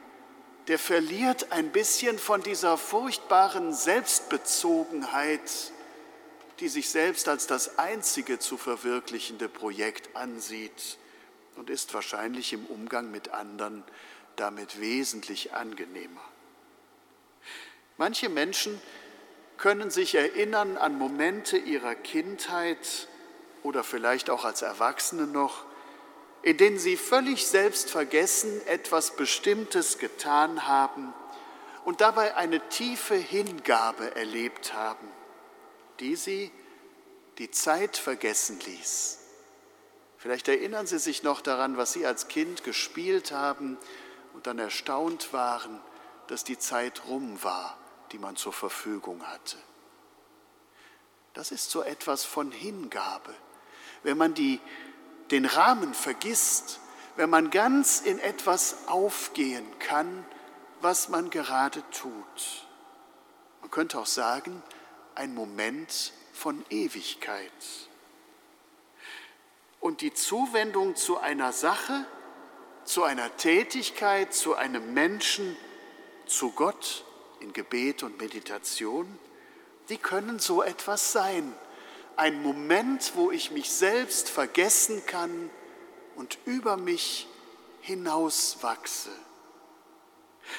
der 0.67 0.79
verliert 0.79 1.51
ein 1.51 1.71
bisschen 1.71 2.17
von 2.17 2.41
dieser 2.41 2.77
furchtbaren 2.77 3.73
Selbstbezogenheit, 3.73 5.71
die 6.59 6.69
sich 6.69 6.89
selbst 6.89 7.27
als 7.27 7.47
das 7.47 7.77
einzige 7.79 8.39
zu 8.39 8.57
verwirklichende 8.57 9.49
Projekt 9.49 10.15
ansieht 10.15 10.97
und 11.55 11.69
ist 11.69 11.93
wahrscheinlich 11.93 12.53
im 12.53 12.65
Umgang 12.65 13.11
mit 13.11 13.29
anderen 13.29 13.83
damit 14.35 14.79
wesentlich 14.79 15.53
angenehmer. 15.53 16.21
Manche 17.97 18.29
Menschen 18.29 18.81
können 19.57 19.91
sich 19.91 20.15
erinnern 20.15 20.77
an 20.77 20.97
Momente 20.97 21.57
ihrer 21.57 21.95
Kindheit 21.95 23.07
oder 23.63 23.83
vielleicht 23.83 24.29
auch 24.29 24.45
als 24.45 24.61
Erwachsene 24.61 25.25
noch, 25.25 25.65
in 26.41 26.57
denen 26.57 26.77
sie 26.77 26.97
völlig 26.97 27.47
selbstvergessen 27.47 28.65
etwas 28.67 29.15
Bestimmtes 29.15 29.97
getan 29.97 30.67
haben 30.67 31.13
und 31.85 32.01
dabei 32.01 32.35
eine 32.35 32.59
tiefe 32.69 33.15
Hingabe 33.15 34.15
erlebt 34.15 34.73
haben, 34.73 35.07
die 35.99 36.15
sie 36.15 36.51
die 37.37 37.49
Zeit 37.49 37.97
vergessen 37.97 38.59
ließ. 38.59 39.19
Vielleicht 40.17 40.47
erinnern 40.47 40.87
Sie 40.87 40.99
sich 40.99 41.23
noch 41.23 41.41
daran, 41.41 41.75
was 41.75 41.91
Sie 41.91 42.05
als 42.05 42.29
Kind 42.29 42.63
gespielt 42.63 43.33
haben 43.33 43.77
und 44.33 44.47
dann 44.47 44.57
erstaunt 44.57 45.33
waren, 45.33 45.81
dass 46.27 46.45
die 46.45 46.57
Zeit 46.57 47.03
rum 47.07 47.43
war, 47.43 47.77
die 48.13 48.19
man 48.19 48.37
zur 48.37 48.53
Verfügung 48.53 49.21
hatte. 49.27 49.57
Das 51.33 51.51
ist 51.51 51.71
so 51.71 51.81
etwas 51.81 52.23
von 52.23 52.51
Hingabe. 52.51 53.33
Wenn 54.03 54.17
man 54.17 54.33
die, 54.33 54.59
den 55.31 55.45
Rahmen 55.45 55.93
vergisst, 55.93 56.79
wenn 57.15 57.29
man 57.29 57.49
ganz 57.49 58.01
in 58.01 58.19
etwas 58.19 58.87
aufgehen 58.87 59.65
kann, 59.79 60.25
was 60.81 61.09
man 61.09 61.29
gerade 61.29 61.83
tut. 61.91 62.67
Man 63.61 63.71
könnte 63.71 63.99
auch 63.99 64.05
sagen, 64.05 64.61
ein 65.15 65.33
Moment 65.33 66.11
von 66.33 66.65
Ewigkeit. 66.69 67.51
Und 69.79 70.01
die 70.01 70.13
Zuwendung 70.13 70.95
zu 70.95 71.19
einer 71.19 71.51
Sache, 71.51 72.05
zu 72.85 73.03
einer 73.03 73.35
Tätigkeit, 73.37 74.33
zu 74.33 74.55
einem 74.55 74.93
Menschen, 74.93 75.55
zu 76.25 76.51
Gott 76.51 77.05
in 77.39 77.53
Gebet 77.53 78.03
und 78.03 78.19
Meditation, 78.19 79.19
die 79.89 79.97
können 79.97 80.39
so 80.39 80.63
etwas 80.63 81.11
sein. 81.11 81.53
Ein 82.15 82.41
Moment, 82.41 83.13
wo 83.15 83.31
ich 83.31 83.51
mich 83.51 83.71
selbst 83.71 84.29
vergessen 84.29 85.05
kann 85.05 85.49
und 86.15 86.37
über 86.45 86.77
mich 86.77 87.27
hinauswachse. 87.81 89.09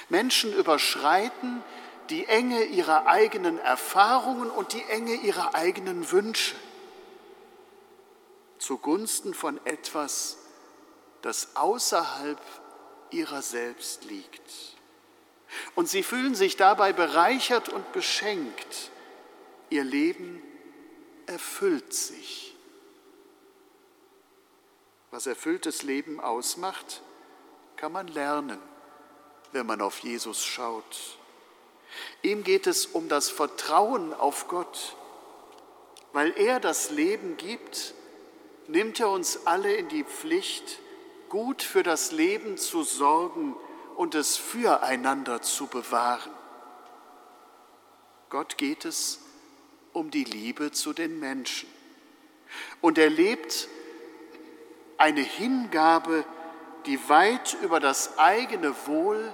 Menschen 0.09 0.53
überschreiten 0.53 1.63
die 2.11 2.27
Enge 2.27 2.65
ihrer 2.65 3.07
eigenen 3.07 3.59
Erfahrungen 3.59 4.51
und 4.51 4.73
die 4.73 4.83
Enge 4.85 5.15
ihrer 5.15 5.55
eigenen 5.55 6.11
Wünsche 6.11 6.57
zugunsten 8.59 9.35
von 9.35 9.61
etwas, 9.67 10.39
das 11.23 11.57
außerhalb 11.57 12.41
ihrer 13.11 13.43
selbst 13.43 14.05
liegt. 14.05 14.43
Und 15.75 15.89
sie 15.89 16.03
fühlen 16.03 16.35
sich 16.35 16.57
dabei 16.57 16.93
bereichert 16.93 17.69
und 17.69 17.93
beschenkt. 17.93 18.91
Ihr 19.71 19.85
Leben 19.85 20.43
erfüllt 21.27 21.93
sich. 21.93 22.55
Was 25.11 25.27
erfülltes 25.27 25.83
Leben 25.83 26.21
ausmacht, 26.21 27.03
kann 27.77 27.93
man 27.93 28.09
lernen, 28.09 28.61
wenn 29.53 29.67
man 29.67 29.81
auf 29.81 30.01
Jesus 30.01 30.45
schaut. 30.45 31.19
Ihm 32.23 32.43
geht 32.43 32.67
es 32.67 32.87
um 32.87 33.09
das 33.09 33.31
Vertrauen 33.31 34.13
auf 34.13 34.49
Gott. 34.49 34.97
Weil 36.13 36.33
er 36.37 36.61
das 36.61 36.91
Leben 36.91 37.37
gibt, 37.37 37.95
nimmt 38.69 39.01
er 39.01 39.11
uns 39.11 39.47
alle 39.47 39.75
in 39.75 39.89
die 39.89 40.05
Pflicht, 40.05 40.79
gut 41.29 41.63
für 41.63 41.83
das 41.83 42.13
Leben 42.13 42.57
zu 42.57 42.85
sorgen 42.85 43.57
und 43.97 44.15
es 44.15 44.37
füreinander 44.37 45.43
zu 45.43 45.67
bewahren. 45.67 46.33
Gott 48.31 48.59
geht 48.59 48.85
es 48.85 49.21
um 49.95 50.11
die 50.11 50.25
Liebe 50.25 50.73
zu 50.73 50.93
den 50.93 51.19
Menschen. 51.19 51.69
Und 52.83 52.99
er 52.99 53.09
lebt 53.09 53.69
eine 54.99 55.23
Hingabe, 55.23 56.25
die 56.85 57.09
weit 57.09 57.57
über 57.63 57.81
das 57.81 58.19
eigene 58.19 58.75
Wohl, 58.87 59.33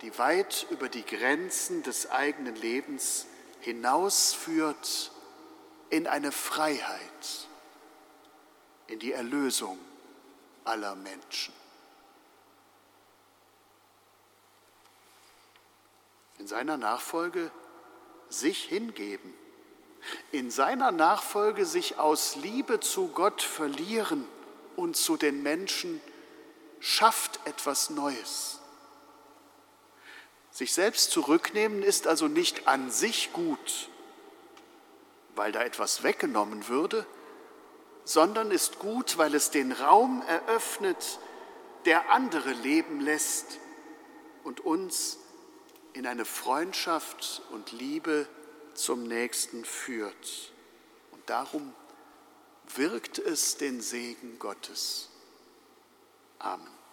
die 0.00 0.16
weit 0.18 0.66
über 0.70 0.88
die 0.88 1.04
Grenzen 1.04 1.82
des 1.82 2.10
eigenen 2.10 2.56
Lebens 2.56 3.26
hinausführt 3.60 5.12
in 5.90 6.06
eine 6.06 6.32
Freiheit, 6.32 7.48
in 8.86 8.98
die 8.98 9.12
Erlösung 9.12 9.78
aller 10.64 10.94
Menschen. 10.94 11.52
In 16.38 16.46
seiner 16.46 16.76
Nachfolge 16.76 17.50
sich 18.28 18.64
hingeben, 18.64 19.32
in 20.32 20.50
seiner 20.50 20.92
Nachfolge 20.92 21.66
sich 21.66 21.98
aus 21.98 22.36
Liebe 22.36 22.80
zu 22.80 23.08
Gott 23.08 23.42
verlieren 23.42 24.26
und 24.76 24.96
zu 24.96 25.16
den 25.16 25.42
Menschen, 25.42 26.00
schafft 26.80 27.40
etwas 27.46 27.90
Neues. 27.90 28.60
Sich 30.50 30.72
selbst 30.72 31.10
zurücknehmen 31.10 31.82
ist 31.82 32.06
also 32.06 32.28
nicht 32.28 32.68
an 32.68 32.90
sich 32.90 33.32
gut, 33.32 33.88
weil 35.34 35.50
da 35.50 35.62
etwas 35.62 36.02
weggenommen 36.02 36.68
würde, 36.68 37.06
sondern 38.04 38.50
ist 38.50 38.78
gut, 38.78 39.18
weil 39.18 39.34
es 39.34 39.50
den 39.50 39.72
Raum 39.72 40.22
eröffnet, 40.28 41.18
der 41.86 42.10
andere 42.10 42.52
leben 42.52 43.00
lässt 43.00 43.58
und 44.44 44.60
uns 44.60 45.18
in 45.92 46.06
eine 46.06 46.24
Freundschaft 46.24 47.42
und 47.50 47.72
Liebe 47.72 48.28
zum 48.74 49.04
Nächsten 49.04 49.64
führt. 49.64 50.52
Und 51.12 51.28
darum 51.28 51.74
wirkt 52.74 53.18
es 53.18 53.56
den 53.56 53.80
Segen 53.80 54.38
Gottes. 54.38 55.08
Amen. 56.38 56.83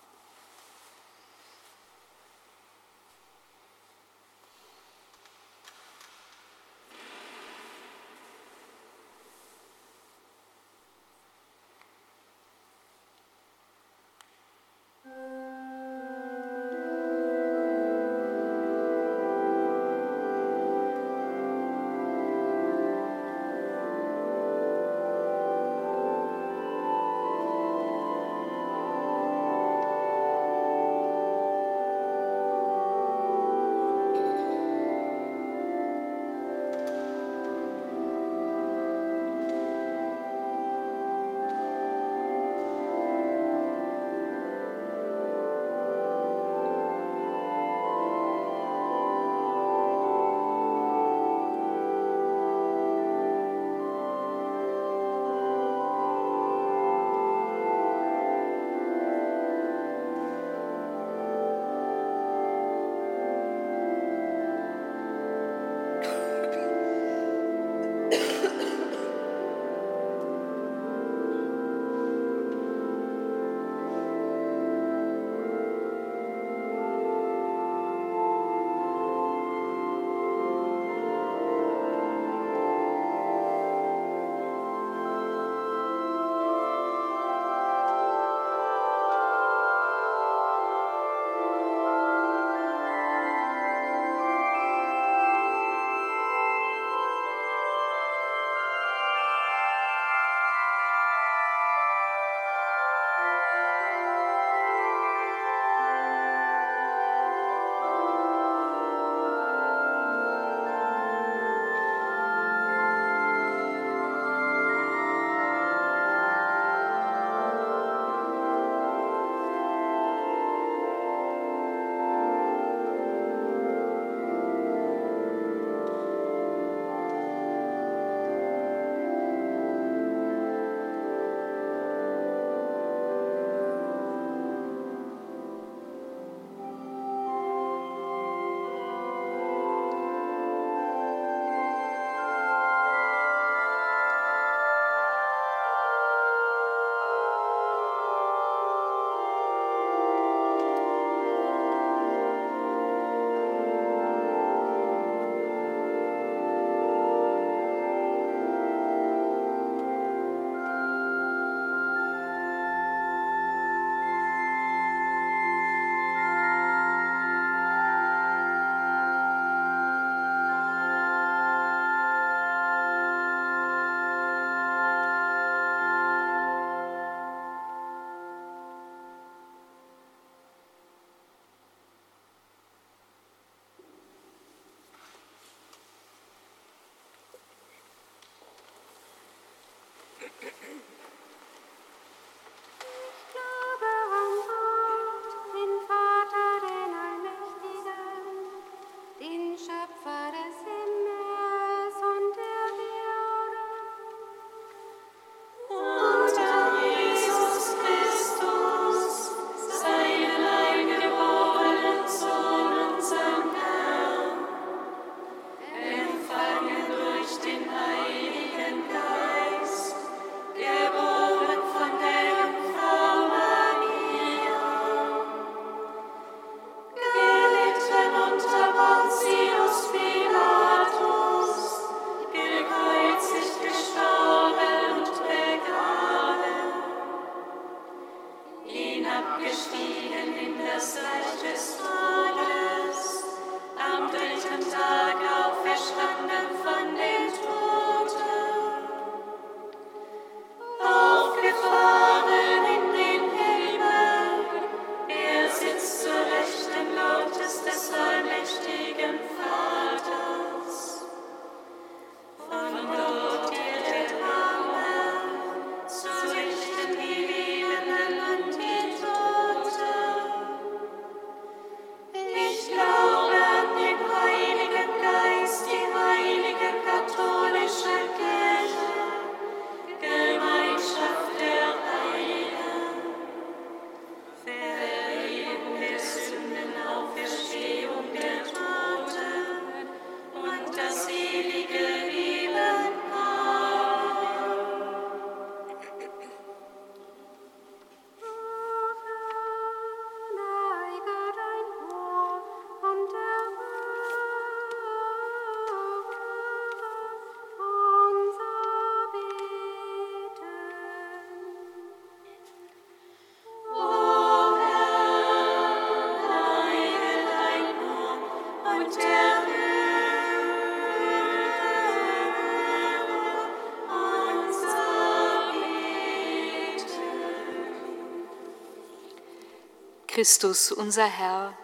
Christus, 330.21 330.71
unser 330.71 331.07
Herr, 331.07 331.57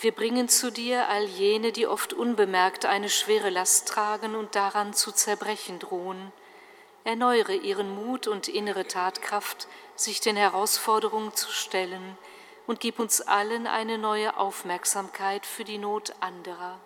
wir 0.00 0.12
bringen 0.12 0.48
zu 0.48 0.70
dir 0.70 1.08
all 1.08 1.24
jene, 1.24 1.72
die 1.72 1.88
oft 1.88 2.12
unbemerkt 2.12 2.86
eine 2.86 3.08
schwere 3.08 3.50
Last 3.50 3.88
tragen 3.88 4.36
und 4.36 4.54
daran 4.54 4.94
zu 4.94 5.10
zerbrechen 5.10 5.80
drohen. 5.80 6.32
Erneuere 7.02 7.54
ihren 7.54 7.92
Mut 7.92 8.28
und 8.28 8.46
innere 8.46 8.86
Tatkraft, 8.86 9.66
sich 9.96 10.20
den 10.20 10.36
Herausforderungen 10.36 11.34
zu 11.34 11.50
stellen, 11.50 12.16
und 12.68 12.78
gib 12.78 13.00
uns 13.00 13.22
allen 13.22 13.66
eine 13.66 13.98
neue 13.98 14.36
Aufmerksamkeit 14.36 15.44
für 15.44 15.64
die 15.64 15.78
Not 15.78 16.14
anderer. 16.20 16.78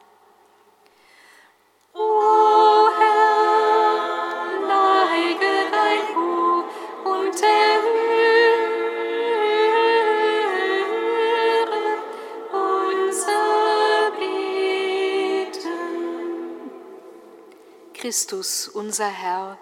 Christus, 18.15 18.69
unser 18.69 19.09
Herr, 19.09 19.59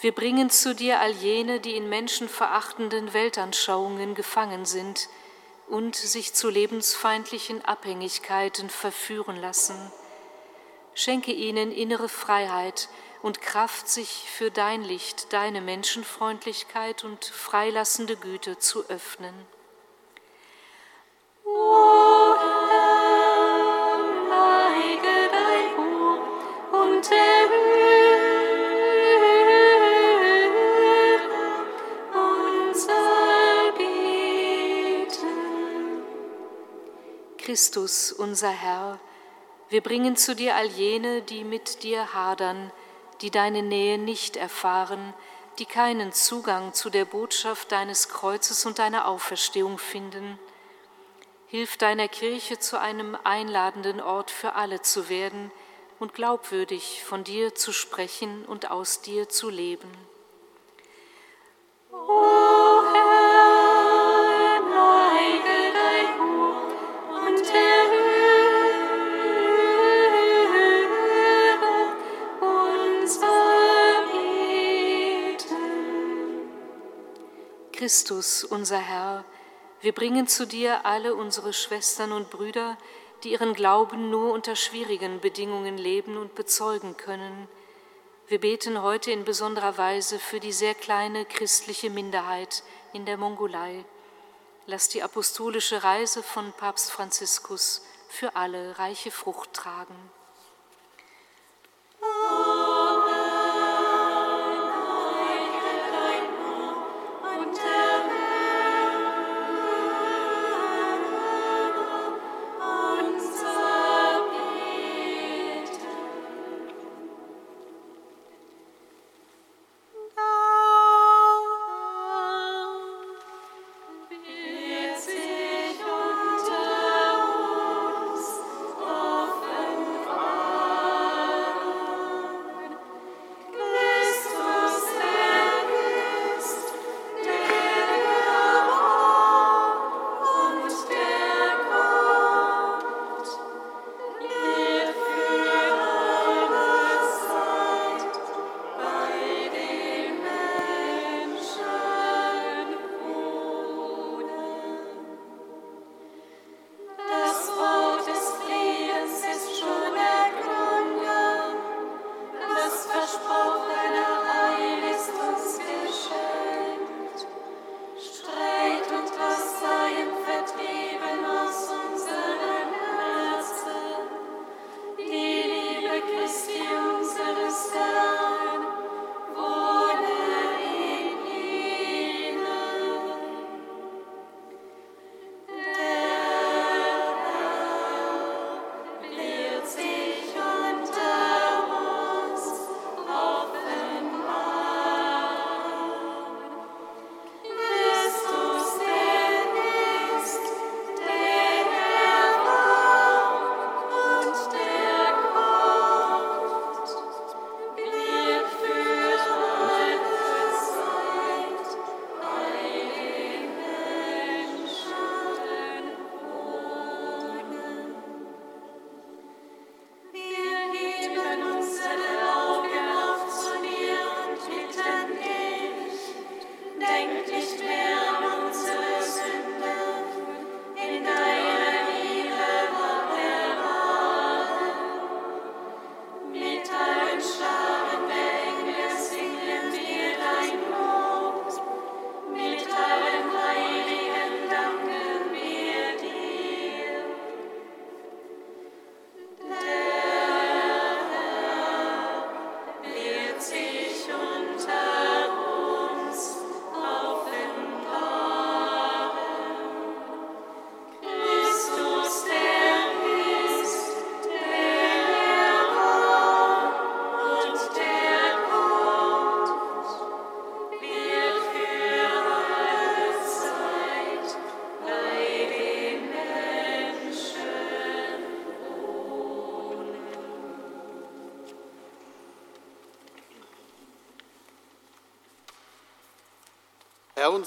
wir 0.00 0.10
bringen 0.10 0.50
zu 0.50 0.74
dir 0.74 0.98
all 0.98 1.12
jene, 1.12 1.60
die 1.60 1.76
in 1.76 1.88
menschenverachtenden 1.88 3.12
Weltanschauungen 3.12 4.16
gefangen 4.16 4.64
sind 4.64 5.08
und 5.68 5.94
sich 5.94 6.34
zu 6.34 6.50
lebensfeindlichen 6.50 7.64
Abhängigkeiten 7.64 8.68
verführen 8.68 9.36
lassen. 9.36 9.76
Schenke 10.92 11.30
ihnen 11.30 11.70
innere 11.70 12.08
Freiheit 12.08 12.88
und 13.22 13.40
Kraft, 13.42 13.88
sich 13.88 14.28
für 14.28 14.50
dein 14.50 14.82
Licht, 14.82 15.32
deine 15.32 15.60
Menschenfreundlichkeit 15.60 17.04
und 17.04 17.26
freilassende 17.26 18.16
Güte 18.16 18.58
zu 18.58 18.88
öffnen. 18.88 19.34
O 21.44 22.57
Christus, 37.48 38.12
unser 38.12 38.50
Herr, 38.50 39.00
wir 39.70 39.80
bringen 39.80 40.18
zu 40.18 40.36
dir 40.36 40.54
all 40.54 40.66
jene, 40.66 41.22
die 41.22 41.44
mit 41.44 41.82
dir 41.82 42.12
hadern, 42.12 42.70
die 43.22 43.30
deine 43.30 43.62
Nähe 43.62 43.96
nicht 43.96 44.36
erfahren, 44.36 45.14
die 45.58 45.64
keinen 45.64 46.12
Zugang 46.12 46.74
zu 46.74 46.90
der 46.90 47.06
Botschaft 47.06 47.72
deines 47.72 48.10
Kreuzes 48.10 48.66
und 48.66 48.78
deiner 48.78 49.08
Auferstehung 49.08 49.78
finden. 49.78 50.38
Hilf 51.46 51.78
deiner 51.78 52.08
Kirche 52.08 52.58
zu 52.58 52.78
einem 52.78 53.16
einladenden 53.24 54.02
Ort 54.02 54.30
für 54.30 54.54
alle 54.54 54.82
zu 54.82 55.08
werden 55.08 55.50
und 55.98 56.12
glaubwürdig 56.12 57.02
von 57.02 57.24
dir 57.24 57.54
zu 57.54 57.72
sprechen 57.72 58.44
und 58.44 58.70
aus 58.70 59.00
dir 59.00 59.30
zu 59.30 59.48
leben. 59.48 59.90
O 61.92 62.67
Christus, 77.88 78.44
unser 78.44 78.76
Herr, 78.76 79.24
wir 79.80 79.94
bringen 79.94 80.28
zu 80.28 80.46
dir 80.46 80.84
alle 80.84 81.14
unsere 81.14 81.54
Schwestern 81.54 82.12
und 82.12 82.28
Brüder, 82.28 82.76
die 83.24 83.32
ihren 83.32 83.54
Glauben 83.54 84.10
nur 84.10 84.34
unter 84.34 84.56
schwierigen 84.56 85.20
Bedingungen 85.20 85.78
leben 85.78 86.18
und 86.18 86.34
bezeugen 86.34 86.98
können. 86.98 87.48
Wir 88.26 88.40
beten 88.40 88.82
heute 88.82 89.10
in 89.10 89.24
besonderer 89.24 89.78
Weise 89.78 90.18
für 90.18 90.38
die 90.38 90.52
sehr 90.52 90.74
kleine 90.74 91.24
christliche 91.24 91.88
Minderheit 91.88 92.62
in 92.92 93.06
der 93.06 93.16
Mongolei. 93.16 93.86
Lass 94.66 94.90
die 94.90 95.02
apostolische 95.02 95.82
Reise 95.82 96.22
von 96.22 96.52
Papst 96.52 96.92
Franziskus 96.92 97.82
für 98.10 98.36
alle 98.36 98.78
reiche 98.78 99.10
Frucht 99.10 99.54
tragen. 99.54 99.96
Und 102.00 102.47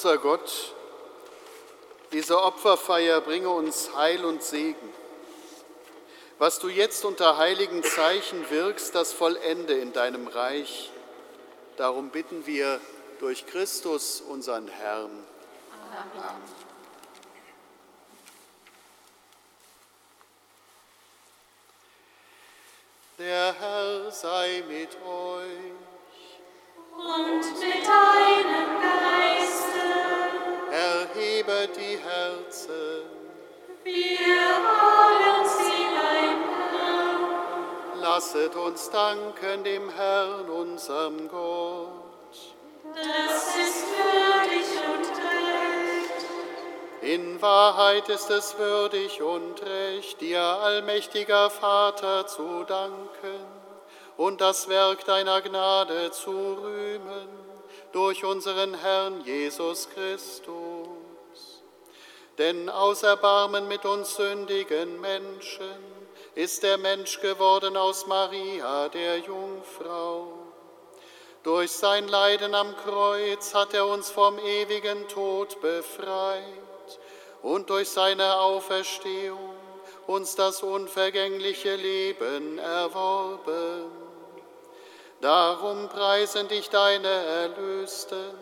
unser 0.03 0.17
Gott, 0.17 0.73
diese 2.11 2.41
Opferfeier 2.41 3.21
bringe 3.21 3.49
uns 3.49 3.95
Heil 3.95 4.25
und 4.25 4.41
Segen. 4.41 4.89
Was 6.39 6.57
du 6.57 6.69
jetzt 6.69 7.05
unter 7.05 7.37
heiligen 7.37 7.83
Zeichen 7.83 8.49
wirkst, 8.49 8.95
das 8.95 9.13
vollende 9.13 9.75
in 9.75 9.93
deinem 9.93 10.27
Reich. 10.27 10.89
Darum 11.77 12.09
bitten 12.09 12.47
wir 12.47 12.81
durch 13.19 13.45
Christus, 13.45 14.21
unseren 14.21 14.67
Herrn. 14.69 15.23
Amen. 15.91 16.41
Der 23.19 23.53
Herr 23.53 24.09
sei 24.09 24.63
mit 24.67 24.97
Lasset 38.34 38.55
uns 38.55 38.89
danken 38.89 39.65
dem 39.65 39.89
Herrn, 39.89 40.49
unserem 40.49 41.27
Gott. 41.27 41.89
Das 42.95 43.55
ist 43.57 43.86
würdig 43.91 44.67
und 44.93 45.17
recht. 45.17 46.25
In 47.01 47.41
Wahrheit 47.41 48.07
ist 48.07 48.29
es 48.29 48.57
würdig 48.57 49.21
und 49.21 49.61
recht, 49.63 50.21
dir, 50.21 50.41
allmächtiger 50.41 51.49
Vater, 51.49 52.25
zu 52.25 52.63
danken 52.63 53.45
und 54.15 54.39
das 54.39 54.69
Werk 54.69 55.03
deiner 55.03 55.41
Gnade 55.41 56.11
zu 56.11 56.32
rühmen 56.32 57.27
durch 57.91 58.23
unseren 58.23 58.75
Herrn 58.75 59.25
Jesus 59.25 59.89
Christus. 59.89 60.88
Denn 62.38 62.69
aus 62.69 63.03
Erbarmen 63.03 63.67
mit 63.67 63.84
uns 63.84 64.15
sündigen 64.15 65.01
Menschen 65.01 65.90
ist 66.41 66.63
der 66.63 66.79
Mensch 66.79 67.21
geworden 67.21 67.77
aus 67.77 68.07
Maria, 68.07 68.89
der 68.89 69.19
Jungfrau. 69.19 70.33
Durch 71.43 71.69
sein 71.69 72.07
Leiden 72.07 72.55
am 72.55 72.75
Kreuz 72.77 73.53
hat 73.53 73.75
er 73.75 73.85
uns 73.85 74.09
vom 74.09 74.39
ewigen 74.39 75.07
Tod 75.07 75.61
befreit 75.61 76.41
und 77.43 77.69
durch 77.69 77.89
seine 77.89 78.39
Auferstehung 78.39 79.53
uns 80.07 80.35
das 80.35 80.63
unvergängliche 80.63 81.75
Leben 81.75 82.57
erworben. 82.57 83.91
Darum 85.21 85.89
preisen 85.89 86.47
dich 86.47 86.71
deine 86.71 87.07
Erlösten 87.07 88.33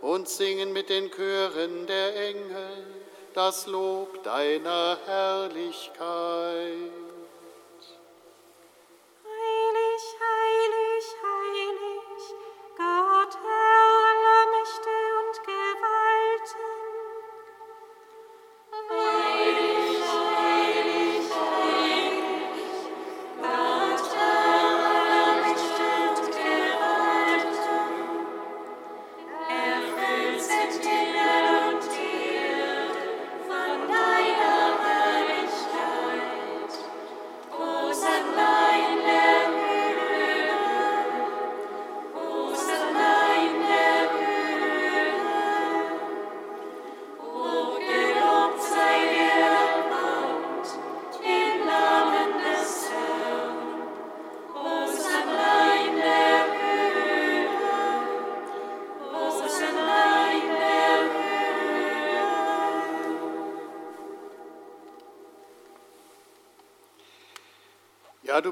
und 0.00 0.30
singen 0.30 0.72
mit 0.72 0.88
den 0.88 1.10
Chören 1.10 1.86
der 1.86 2.16
Engel 2.16 2.86
das 3.34 3.66
Lob 3.66 4.22
deiner 4.22 4.96
Herrlichkeit. 5.04 7.03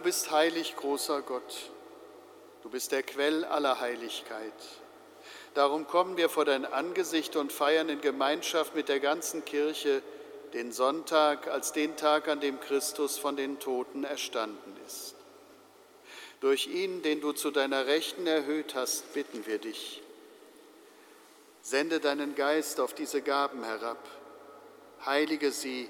Bist 0.03 0.31
heilig, 0.31 0.77
großer 0.77 1.23
Gott. 1.23 1.71
Du 2.63 2.71
bist 2.71 2.93
der 2.93 3.03
Quell 3.03 3.45
aller 3.45 3.81
Heiligkeit. 3.81 4.53
Darum 5.55 5.87
kommen 5.87 6.17
wir 6.17 6.29
vor 6.29 6.45
dein 6.45 6.65
Angesicht 6.65 7.37
und 7.37 7.53
feiern 7.53 7.89
in 7.89 8.01
Gemeinschaft 8.01 8.75
mit 8.75 8.89
der 8.89 9.01
ganzen 9.01 9.45
Kirche 9.45 10.03
den 10.53 10.73
Sonntag 10.73 11.49
als 11.49 11.73
den 11.73 11.97
Tag, 11.97 12.29
an 12.29 12.41
dem 12.41 12.61
Christus 12.61 13.19
von 13.19 13.37
den 13.37 13.59
Toten 13.59 14.05
erstanden 14.05 14.77
ist. 14.87 15.15
Durch 16.41 16.67
ihn, 16.67 17.03
den 17.03 17.21
du 17.21 17.33
zu 17.33 17.51
deiner 17.51 17.87
Rechten 17.87 18.27
erhöht 18.27 18.75
hast, 18.75 19.15
bitten 19.15 19.47
wir 19.47 19.59
dich. 19.59 20.03
Sende 21.63 22.01
deinen 22.01 22.35
Geist 22.35 22.81
auf 22.81 22.95
diese 22.95 23.23
Gaben 23.23 23.63
herab, 23.63 23.99
heilige 25.07 25.53
sie, 25.53 25.89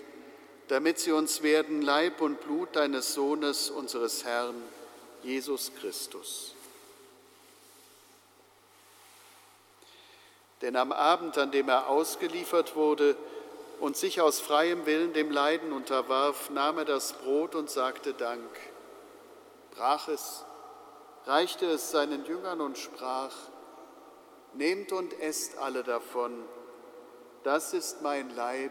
damit 0.68 0.98
sie 0.98 1.12
uns 1.12 1.42
werden 1.42 1.82
Leib 1.82 2.20
und 2.20 2.40
Blut 2.40 2.76
deines 2.76 3.14
Sohnes, 3.14 3.70
unseres 3.70 4.24
Herrn, 4.24 4.54
Jesus 5.22 5.72
Christus. 5.80 6.54
Denn 10.62 10.76
am 10.76 10.92
Abend, 10.92 11.36
an 11.38 11.50
dem 11.50 11.68
er 11.68 11.88
ausgeliefert 11.88 12.76
wurde 12.76 13.16
und 13.80 13.96
sich 13.96 14.20
aus 14.20 14.40
freiem 14.40 14.86
Willen 14.86 15.12
dem 15.12 15.30
Leiden 15.30 15.72
unterwarf, 15.72 16.50
nahm 16.50 16.78
er 16.78 16.84
das 16.84 17.14
Brot 17.14 17.56
und 17.56 17.68
sagte 17.68 18.14
Dank, 18.14 18.48
brach 19.72 20.06
es, 20.06 20.44
reichte 21.26 21.66
es 21.66 21.90
seinen 21.90 22.24
Jüngern 22.24 22.60
und 22.60 22.78
sprach, 22.78 23.34
Nehmt 24.54 24.92
und 24.92 25.18
esst 25.18 25.56
alle 25.58 25.82
davon, 25.82 26.44
das 27.42 27.72
ist 27.72 28.02
mein 28.02 28.34
Leib, 28.36 28.70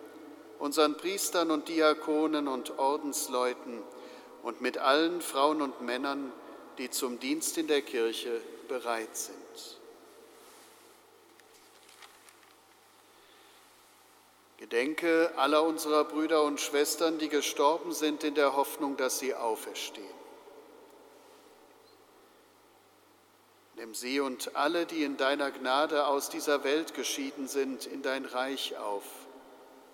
unseren 0.61 0.95
Priestern 0.95 1.49
und 1.49 1.67
Diakonen 1.67 2.47
und 2.47 2.77
Ordensleuten 2.77 3.81
und 4.43 4.61
mit 4.61 4.77
allen 4.77 5.19
Frauen 5.19 5.59
und 5.59 5.81
Männern, 5.81 6.31
die 6.77 6.91
zum 6.91 7.19
Dienst 7.19 7.57
in 7.57 7.65
der 7.65 7.81
Kirche 7.81 8.41
bereit 8.67 9.17
sind. 9.17 9.79
Gedenke 14.57 15.31
aller 15.35 15.63
unserer 15.63 16.03
Brüder 16.03 16.43
und 16.43 16.61
Schwestern, 16.61 17.17
die 17.17 17.29
gestorben 17.29 17.91
sind 17.91 18.23
in 18.23 18.35
der 18.35 18.55
Hoffnung, 18.55 18.97
dass 18.97 19.17
sie 19.17 19.33
auferstehen. 19.33 20.05
Nimm 23.77 23.95
sie 23.95 24.19
und 24.19 24.55
alle, 24.55 24.85
die 24.85 25.03
in 25.03 25.17
deiner 25.17 25.49
Gnade 25.49 26.05
aus 26.05 26.29
dieser 26.29 26.63
Welt 26.63 26.93
geschieden 26.93 27.47
sind, 27.47 27.87
in 27.87 28.03
dein 28.03 28.25
Reich 28.25 28.77
auf 28.77 29.03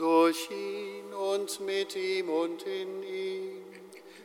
Durch 0.00 0.50
ihn 0.50 1.12
und 1.12 1.60
mit 1.60 1.94
ihm 1.94 2.30
und 2.30 2.62
in 2.62 3.02
ihm 3.02 3.64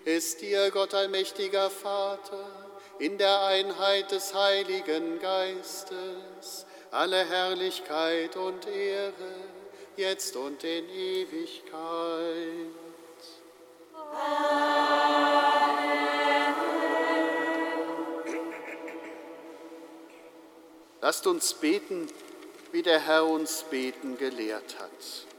ist 0.05 0.39
dir 0.39 0.71
Gott 0.71 0.93
allmächtiger 0.93 1.69
Vater 1.69 2.49
in 2.97 3.17
der 3.17 3.43
Einheit 3.43 4.09
des 4.09 4.33
Heiligen 4.33 5.19
Geistes 5.19 6.65
alle 6.91 7.25
Herrlichkeit 7.25 8.37
und 8.37 8.65
Ehre, 8.67 9.11
jetzt 9.97 10.37
und 10.37 10.63
in 10.63 10.87
Ewigkeit. 10.89 11.73
Amen. 13.93 14.55
Lasst 21.01 21.27
uns 21.27 21.53
beten, 21.53 22.07
wie 22.71 22.81
der 22.81 23.01
Herr 23.01 23.25
uns 23.25 23.63
beten 23.63 24.17
gelehrt 24.17 24.79
hat. 24.79 25.34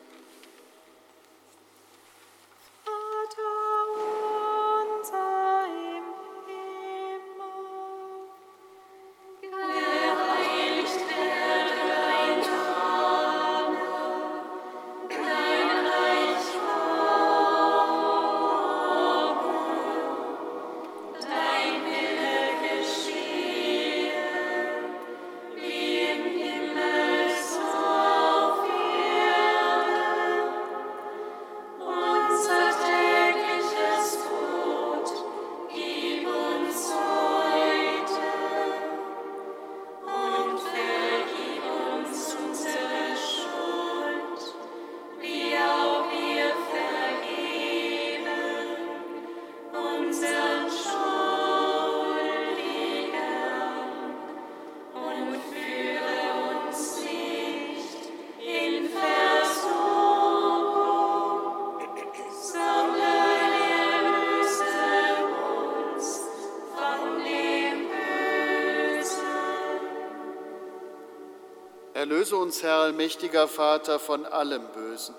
Erlöse 71.96 72.36
uns, 72.36 72.62
Herr, 72.62 72.76
allmächtiger 72.76 73.48
Vater, 73.48 73.98
von 73.98 74.26
allem 74.26 74.62
Bösen 74.74 75.14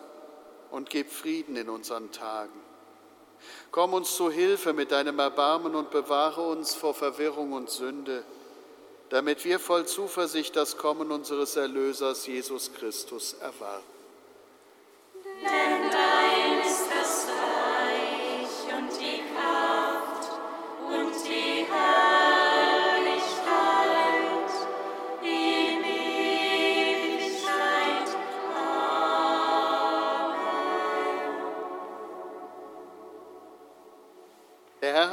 und 0.72 0.90
gib 0.90 1.12
Frieden 1.12 1.56
in 1.56 1.70
unseren 1.70 2.12
Tagen. 2.12 2.67
Komm 3.78 3.94
uns 3.94 4.16
zu 4.16 4.32
Hilfe 4.32 4.74
mit 4.74 4.92
deinem 4.92 5.20
Erbarmen 5.20 5.76
und 5.76 5.92
bewahre 5.92 6.42
uns 6.42 6.74
vor 6.74 6.96
Verwirrung 6.96 7.52
und 7.52 7.70
Sünde, 7.70 8.24
damit 9.10 9.46
wir 9.46 9.60
voll 9.60 9.86
Zuversicht 9.86 10.56
das 10.56 10.78
Kommen 10.78 11.12
unseres 11.12 11.56
Erlösers 11.58 12.26
Jesus 12.26 12.74
Christus 12.74 13.34
erwarten. 13.34 13.86
Denn 15.44 15.77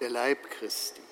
Der 0.00 0.10
Leib 0.10 0.48
Christi. 0.48 1.02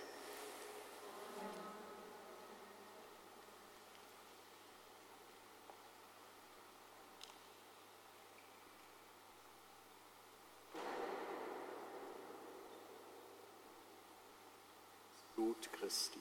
Blut 15.35 15.69
Christi. 15.73 16.21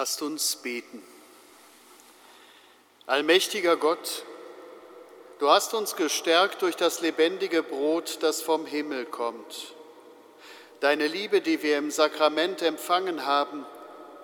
Lasst 0.00 0.22
uns 0.22 0.54
beten. 0.54 1.02
Allmächtiger 3.08 3.76
Gott, 3.76 4.22
du 5.40 5.50
hast 5.50 5.74
uns 5.74 5.96
gestärkt 5.96 6.62
durch 6.62 6.76
das 6.76 7.00
lebendige 7.00 7.64
Brot, 7.64 8.18
das 8.20 8.40
vom 8.40 8.64
Himmel 8.64 9.06
kommt. 9.06 9.74
Deine 10.78 11.08
Liebe, 11.08 11.40
die 11.40 11.64
wir 11.64 11.78
im 11.78 11.90
Sakrament 11.90 12.62
empfangen 12.62 13.26
haben, 13.26 13.66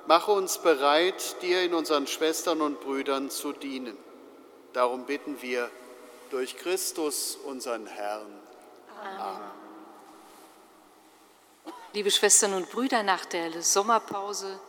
mache 0.06 0.30
uns 0.30 0.58
bereit, 0.58 1.42
dir 1.42 1.62
in 1.62 1.74
unseren 1.74 2.06
Schwestern 2.06 2.60
und 2.60 2.80
Brüdern 2.80 3.28
zu 3.28 3.52
dienen. 3.52 3.96
Darum 4.74 5.06
bitten 5.06 5.42
wir 5.42 5.72
durch 6.30 6.56
Christus, 6.56 7.34
unseren 7.34 7.88
Herrn. 7.88 8.32
Amen. 9.18 9.50
Liebe 11.94 12.12
Schwestern 12.12 12.54
und 12.54 12.70
Brüder, 12.70 13.02
nach 13.02 13.24
der 13.24 13.60
Sommerpause 13.60 14.60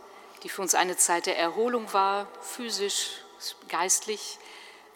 die 0.46 0.50
für 0.50 0.62
uns 0.62 0.76
eine 0.76 0.96
Zeit 0.96 1.26
der 1.26 1.40
Erholung 1.40 1.92
war, 1.92 2.28
physisch, 2.40 3.14
geistlich 3.68 4.38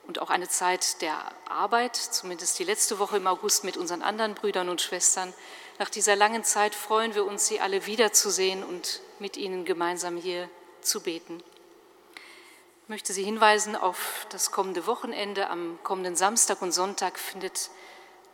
und 0.06 0.22
auch 0.22 0.30
eine 0.30 0.48
Zeit 0.48 1.02
der 1.02 1.18
Arbeit, 1.50 1.96
zumindest 1.96 2.60
die 2.60 2.64
letzte 2.64 3.00
Woche 3.00 3.18
im 3.18 3.26
August 3.26 3.64
mit 3.64 3.76
unseren 3.76 4.04
anderen 4.04 4.36
Brüdern 4.36 4.70
und 4.70 4.80
Schwestern. 4.80 5.34
Nach 5.80 5.90
dieser 5.90 6.16
langen 6.16 6.44
Zeit 6.44 6.76
freuen 6.76 7.16
wir 7.16 7.26
uns, 7.26 7.48
Sie 7.48 7.60
alle 7.60 7.88
wiederzusehen 7.88 8.64
und 8.64 9.02
mit 9.18 9.38
Ihnen 9.38 9.66
gemeinsam 9.66 10.18
hier 10.18 10.52
zu 10.82 11.02
beten. 11.02 11.42
Ich 12.84 12.90
möchte 12.90 13.12
Sie 13.12 13.24
hinweisen 13.24 13.76
auf 13.76 14.28
das 14.30 14.52
kommende 14.52 14.86
Wochenende. 14.86 15.50
Am 15.50 15.80
kommenden 15.82 16.16
Samstag 16.16 16.62
und 16.62 16.74
Sonntag 16.74 17.18
findet 17.18 17.72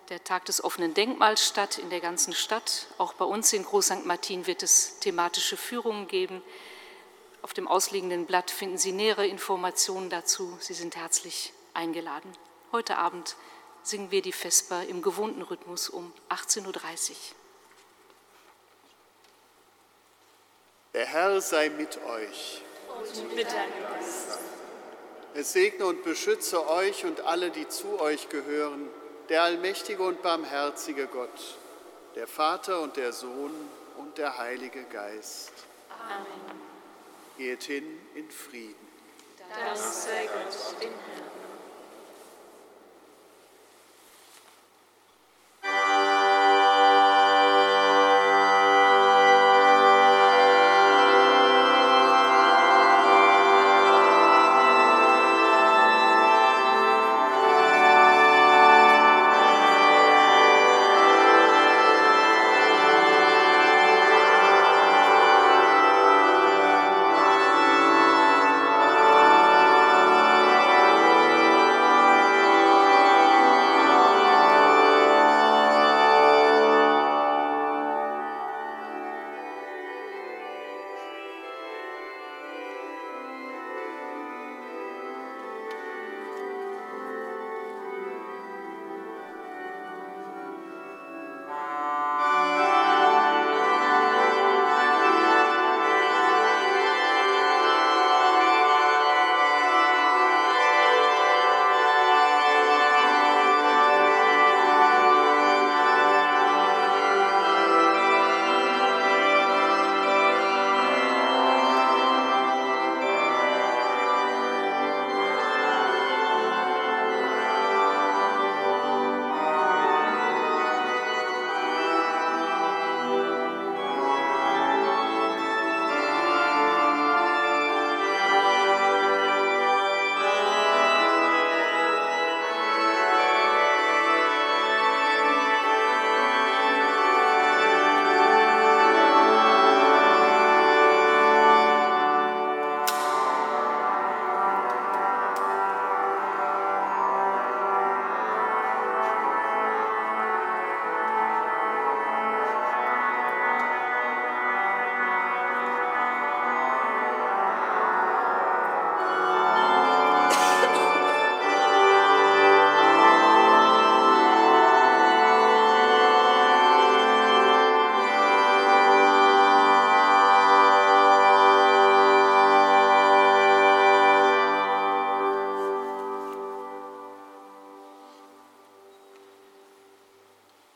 der 0.10 0.22
Tag 0.22 0.44
des 0.44 0.62
offenen 0.62 0.94
Denkmals 0.94 1.48
statt 1.48 1.78
in 1.78 1.90
der 1.90 2.02
ganzen 2.02 2.34
Stadt. 2.34 2.88
Auch 2.98 3.14
bei 3.14 3.24
uns 3.24 3.54
in 3.54 3.64
Groß 3.64 3.86
St. 3.86 4.06
Martin 4.06 4.48
wird 4.48 4.64
es 4.64 5.00
thematische 5.00 5.56
Führungen 5.56 6.10
geben. 6.10 6.42
Auf 7.46 7.54
dem 7.54 7.68
ausliegenden 7.68 8.26
Blatt 8.26 8.50
finden 8.50 8.80
Sie 8.80 8.92
nähere 8.92 9.28
Informationen 9.28 10.10
dazu. 10.10 10.58
Sie 10.60 10.74
sind 10.74 10.96
herzlich 10.96 11.54
eingeladen. 11.76 12.36
Heute 12.72 12.98
Abend 12.98 13.36
singen 13.84 14.10
wir 14.10 14.24
die 14.24 14.32
Vesper 14.32 14.84
im 14.88 15.04
gewohnten 15.04 15.44
Rhythmus 15.44 15.90
um 15.90 16.12
18.30 16.32 16.66
Uhr. 16.66 17.16
Der 20.96 21.06
Herr 21.06 21.40
sei 21.40 21.70
mit 21.70 22.04
euch. 22.04 22.64
Und 22.98 23.36
mit 23.36 23.46
deinem 23.46 23.80
Geist. 23.94 24.40
Es 25.36 25.54
segne 25.54 25.86
und 25.86 26.04
beschütze 26.04 26.68
euch 26.68 27.06
und 27.06 27.22
alle, 27.22 27.52
die 27.52 27.68
zu 27.68 28.00
euch 28.00 28.28
gehören, 28.30 28.90
der 29.30 29.44
allmächtige 29.44 30.02
und 30.02 30.24
barmherzige 30.24 31.06
Gott, 31.06 31.60
der 32.16 32.28
Vater 32.28 32.82
und 32.82 32.98
der 32.98 33.14
Sohn 33.14 33.54
und 33.98 34.18
der 34.18 34.36
Heilige 34.40 34.82
Geist. 34.86 35.52
Amen. 36.10 36.75
Geht 37.38 37.64
hin 37.64 37.84
in 38.16 38.30
Frieden. 38.30 38.76
Dank 39.50 39.78
sei 39.78 40.26
Gott, 40.28 40.82
dem 40.82 40.90
Herrn. 40.90 41.35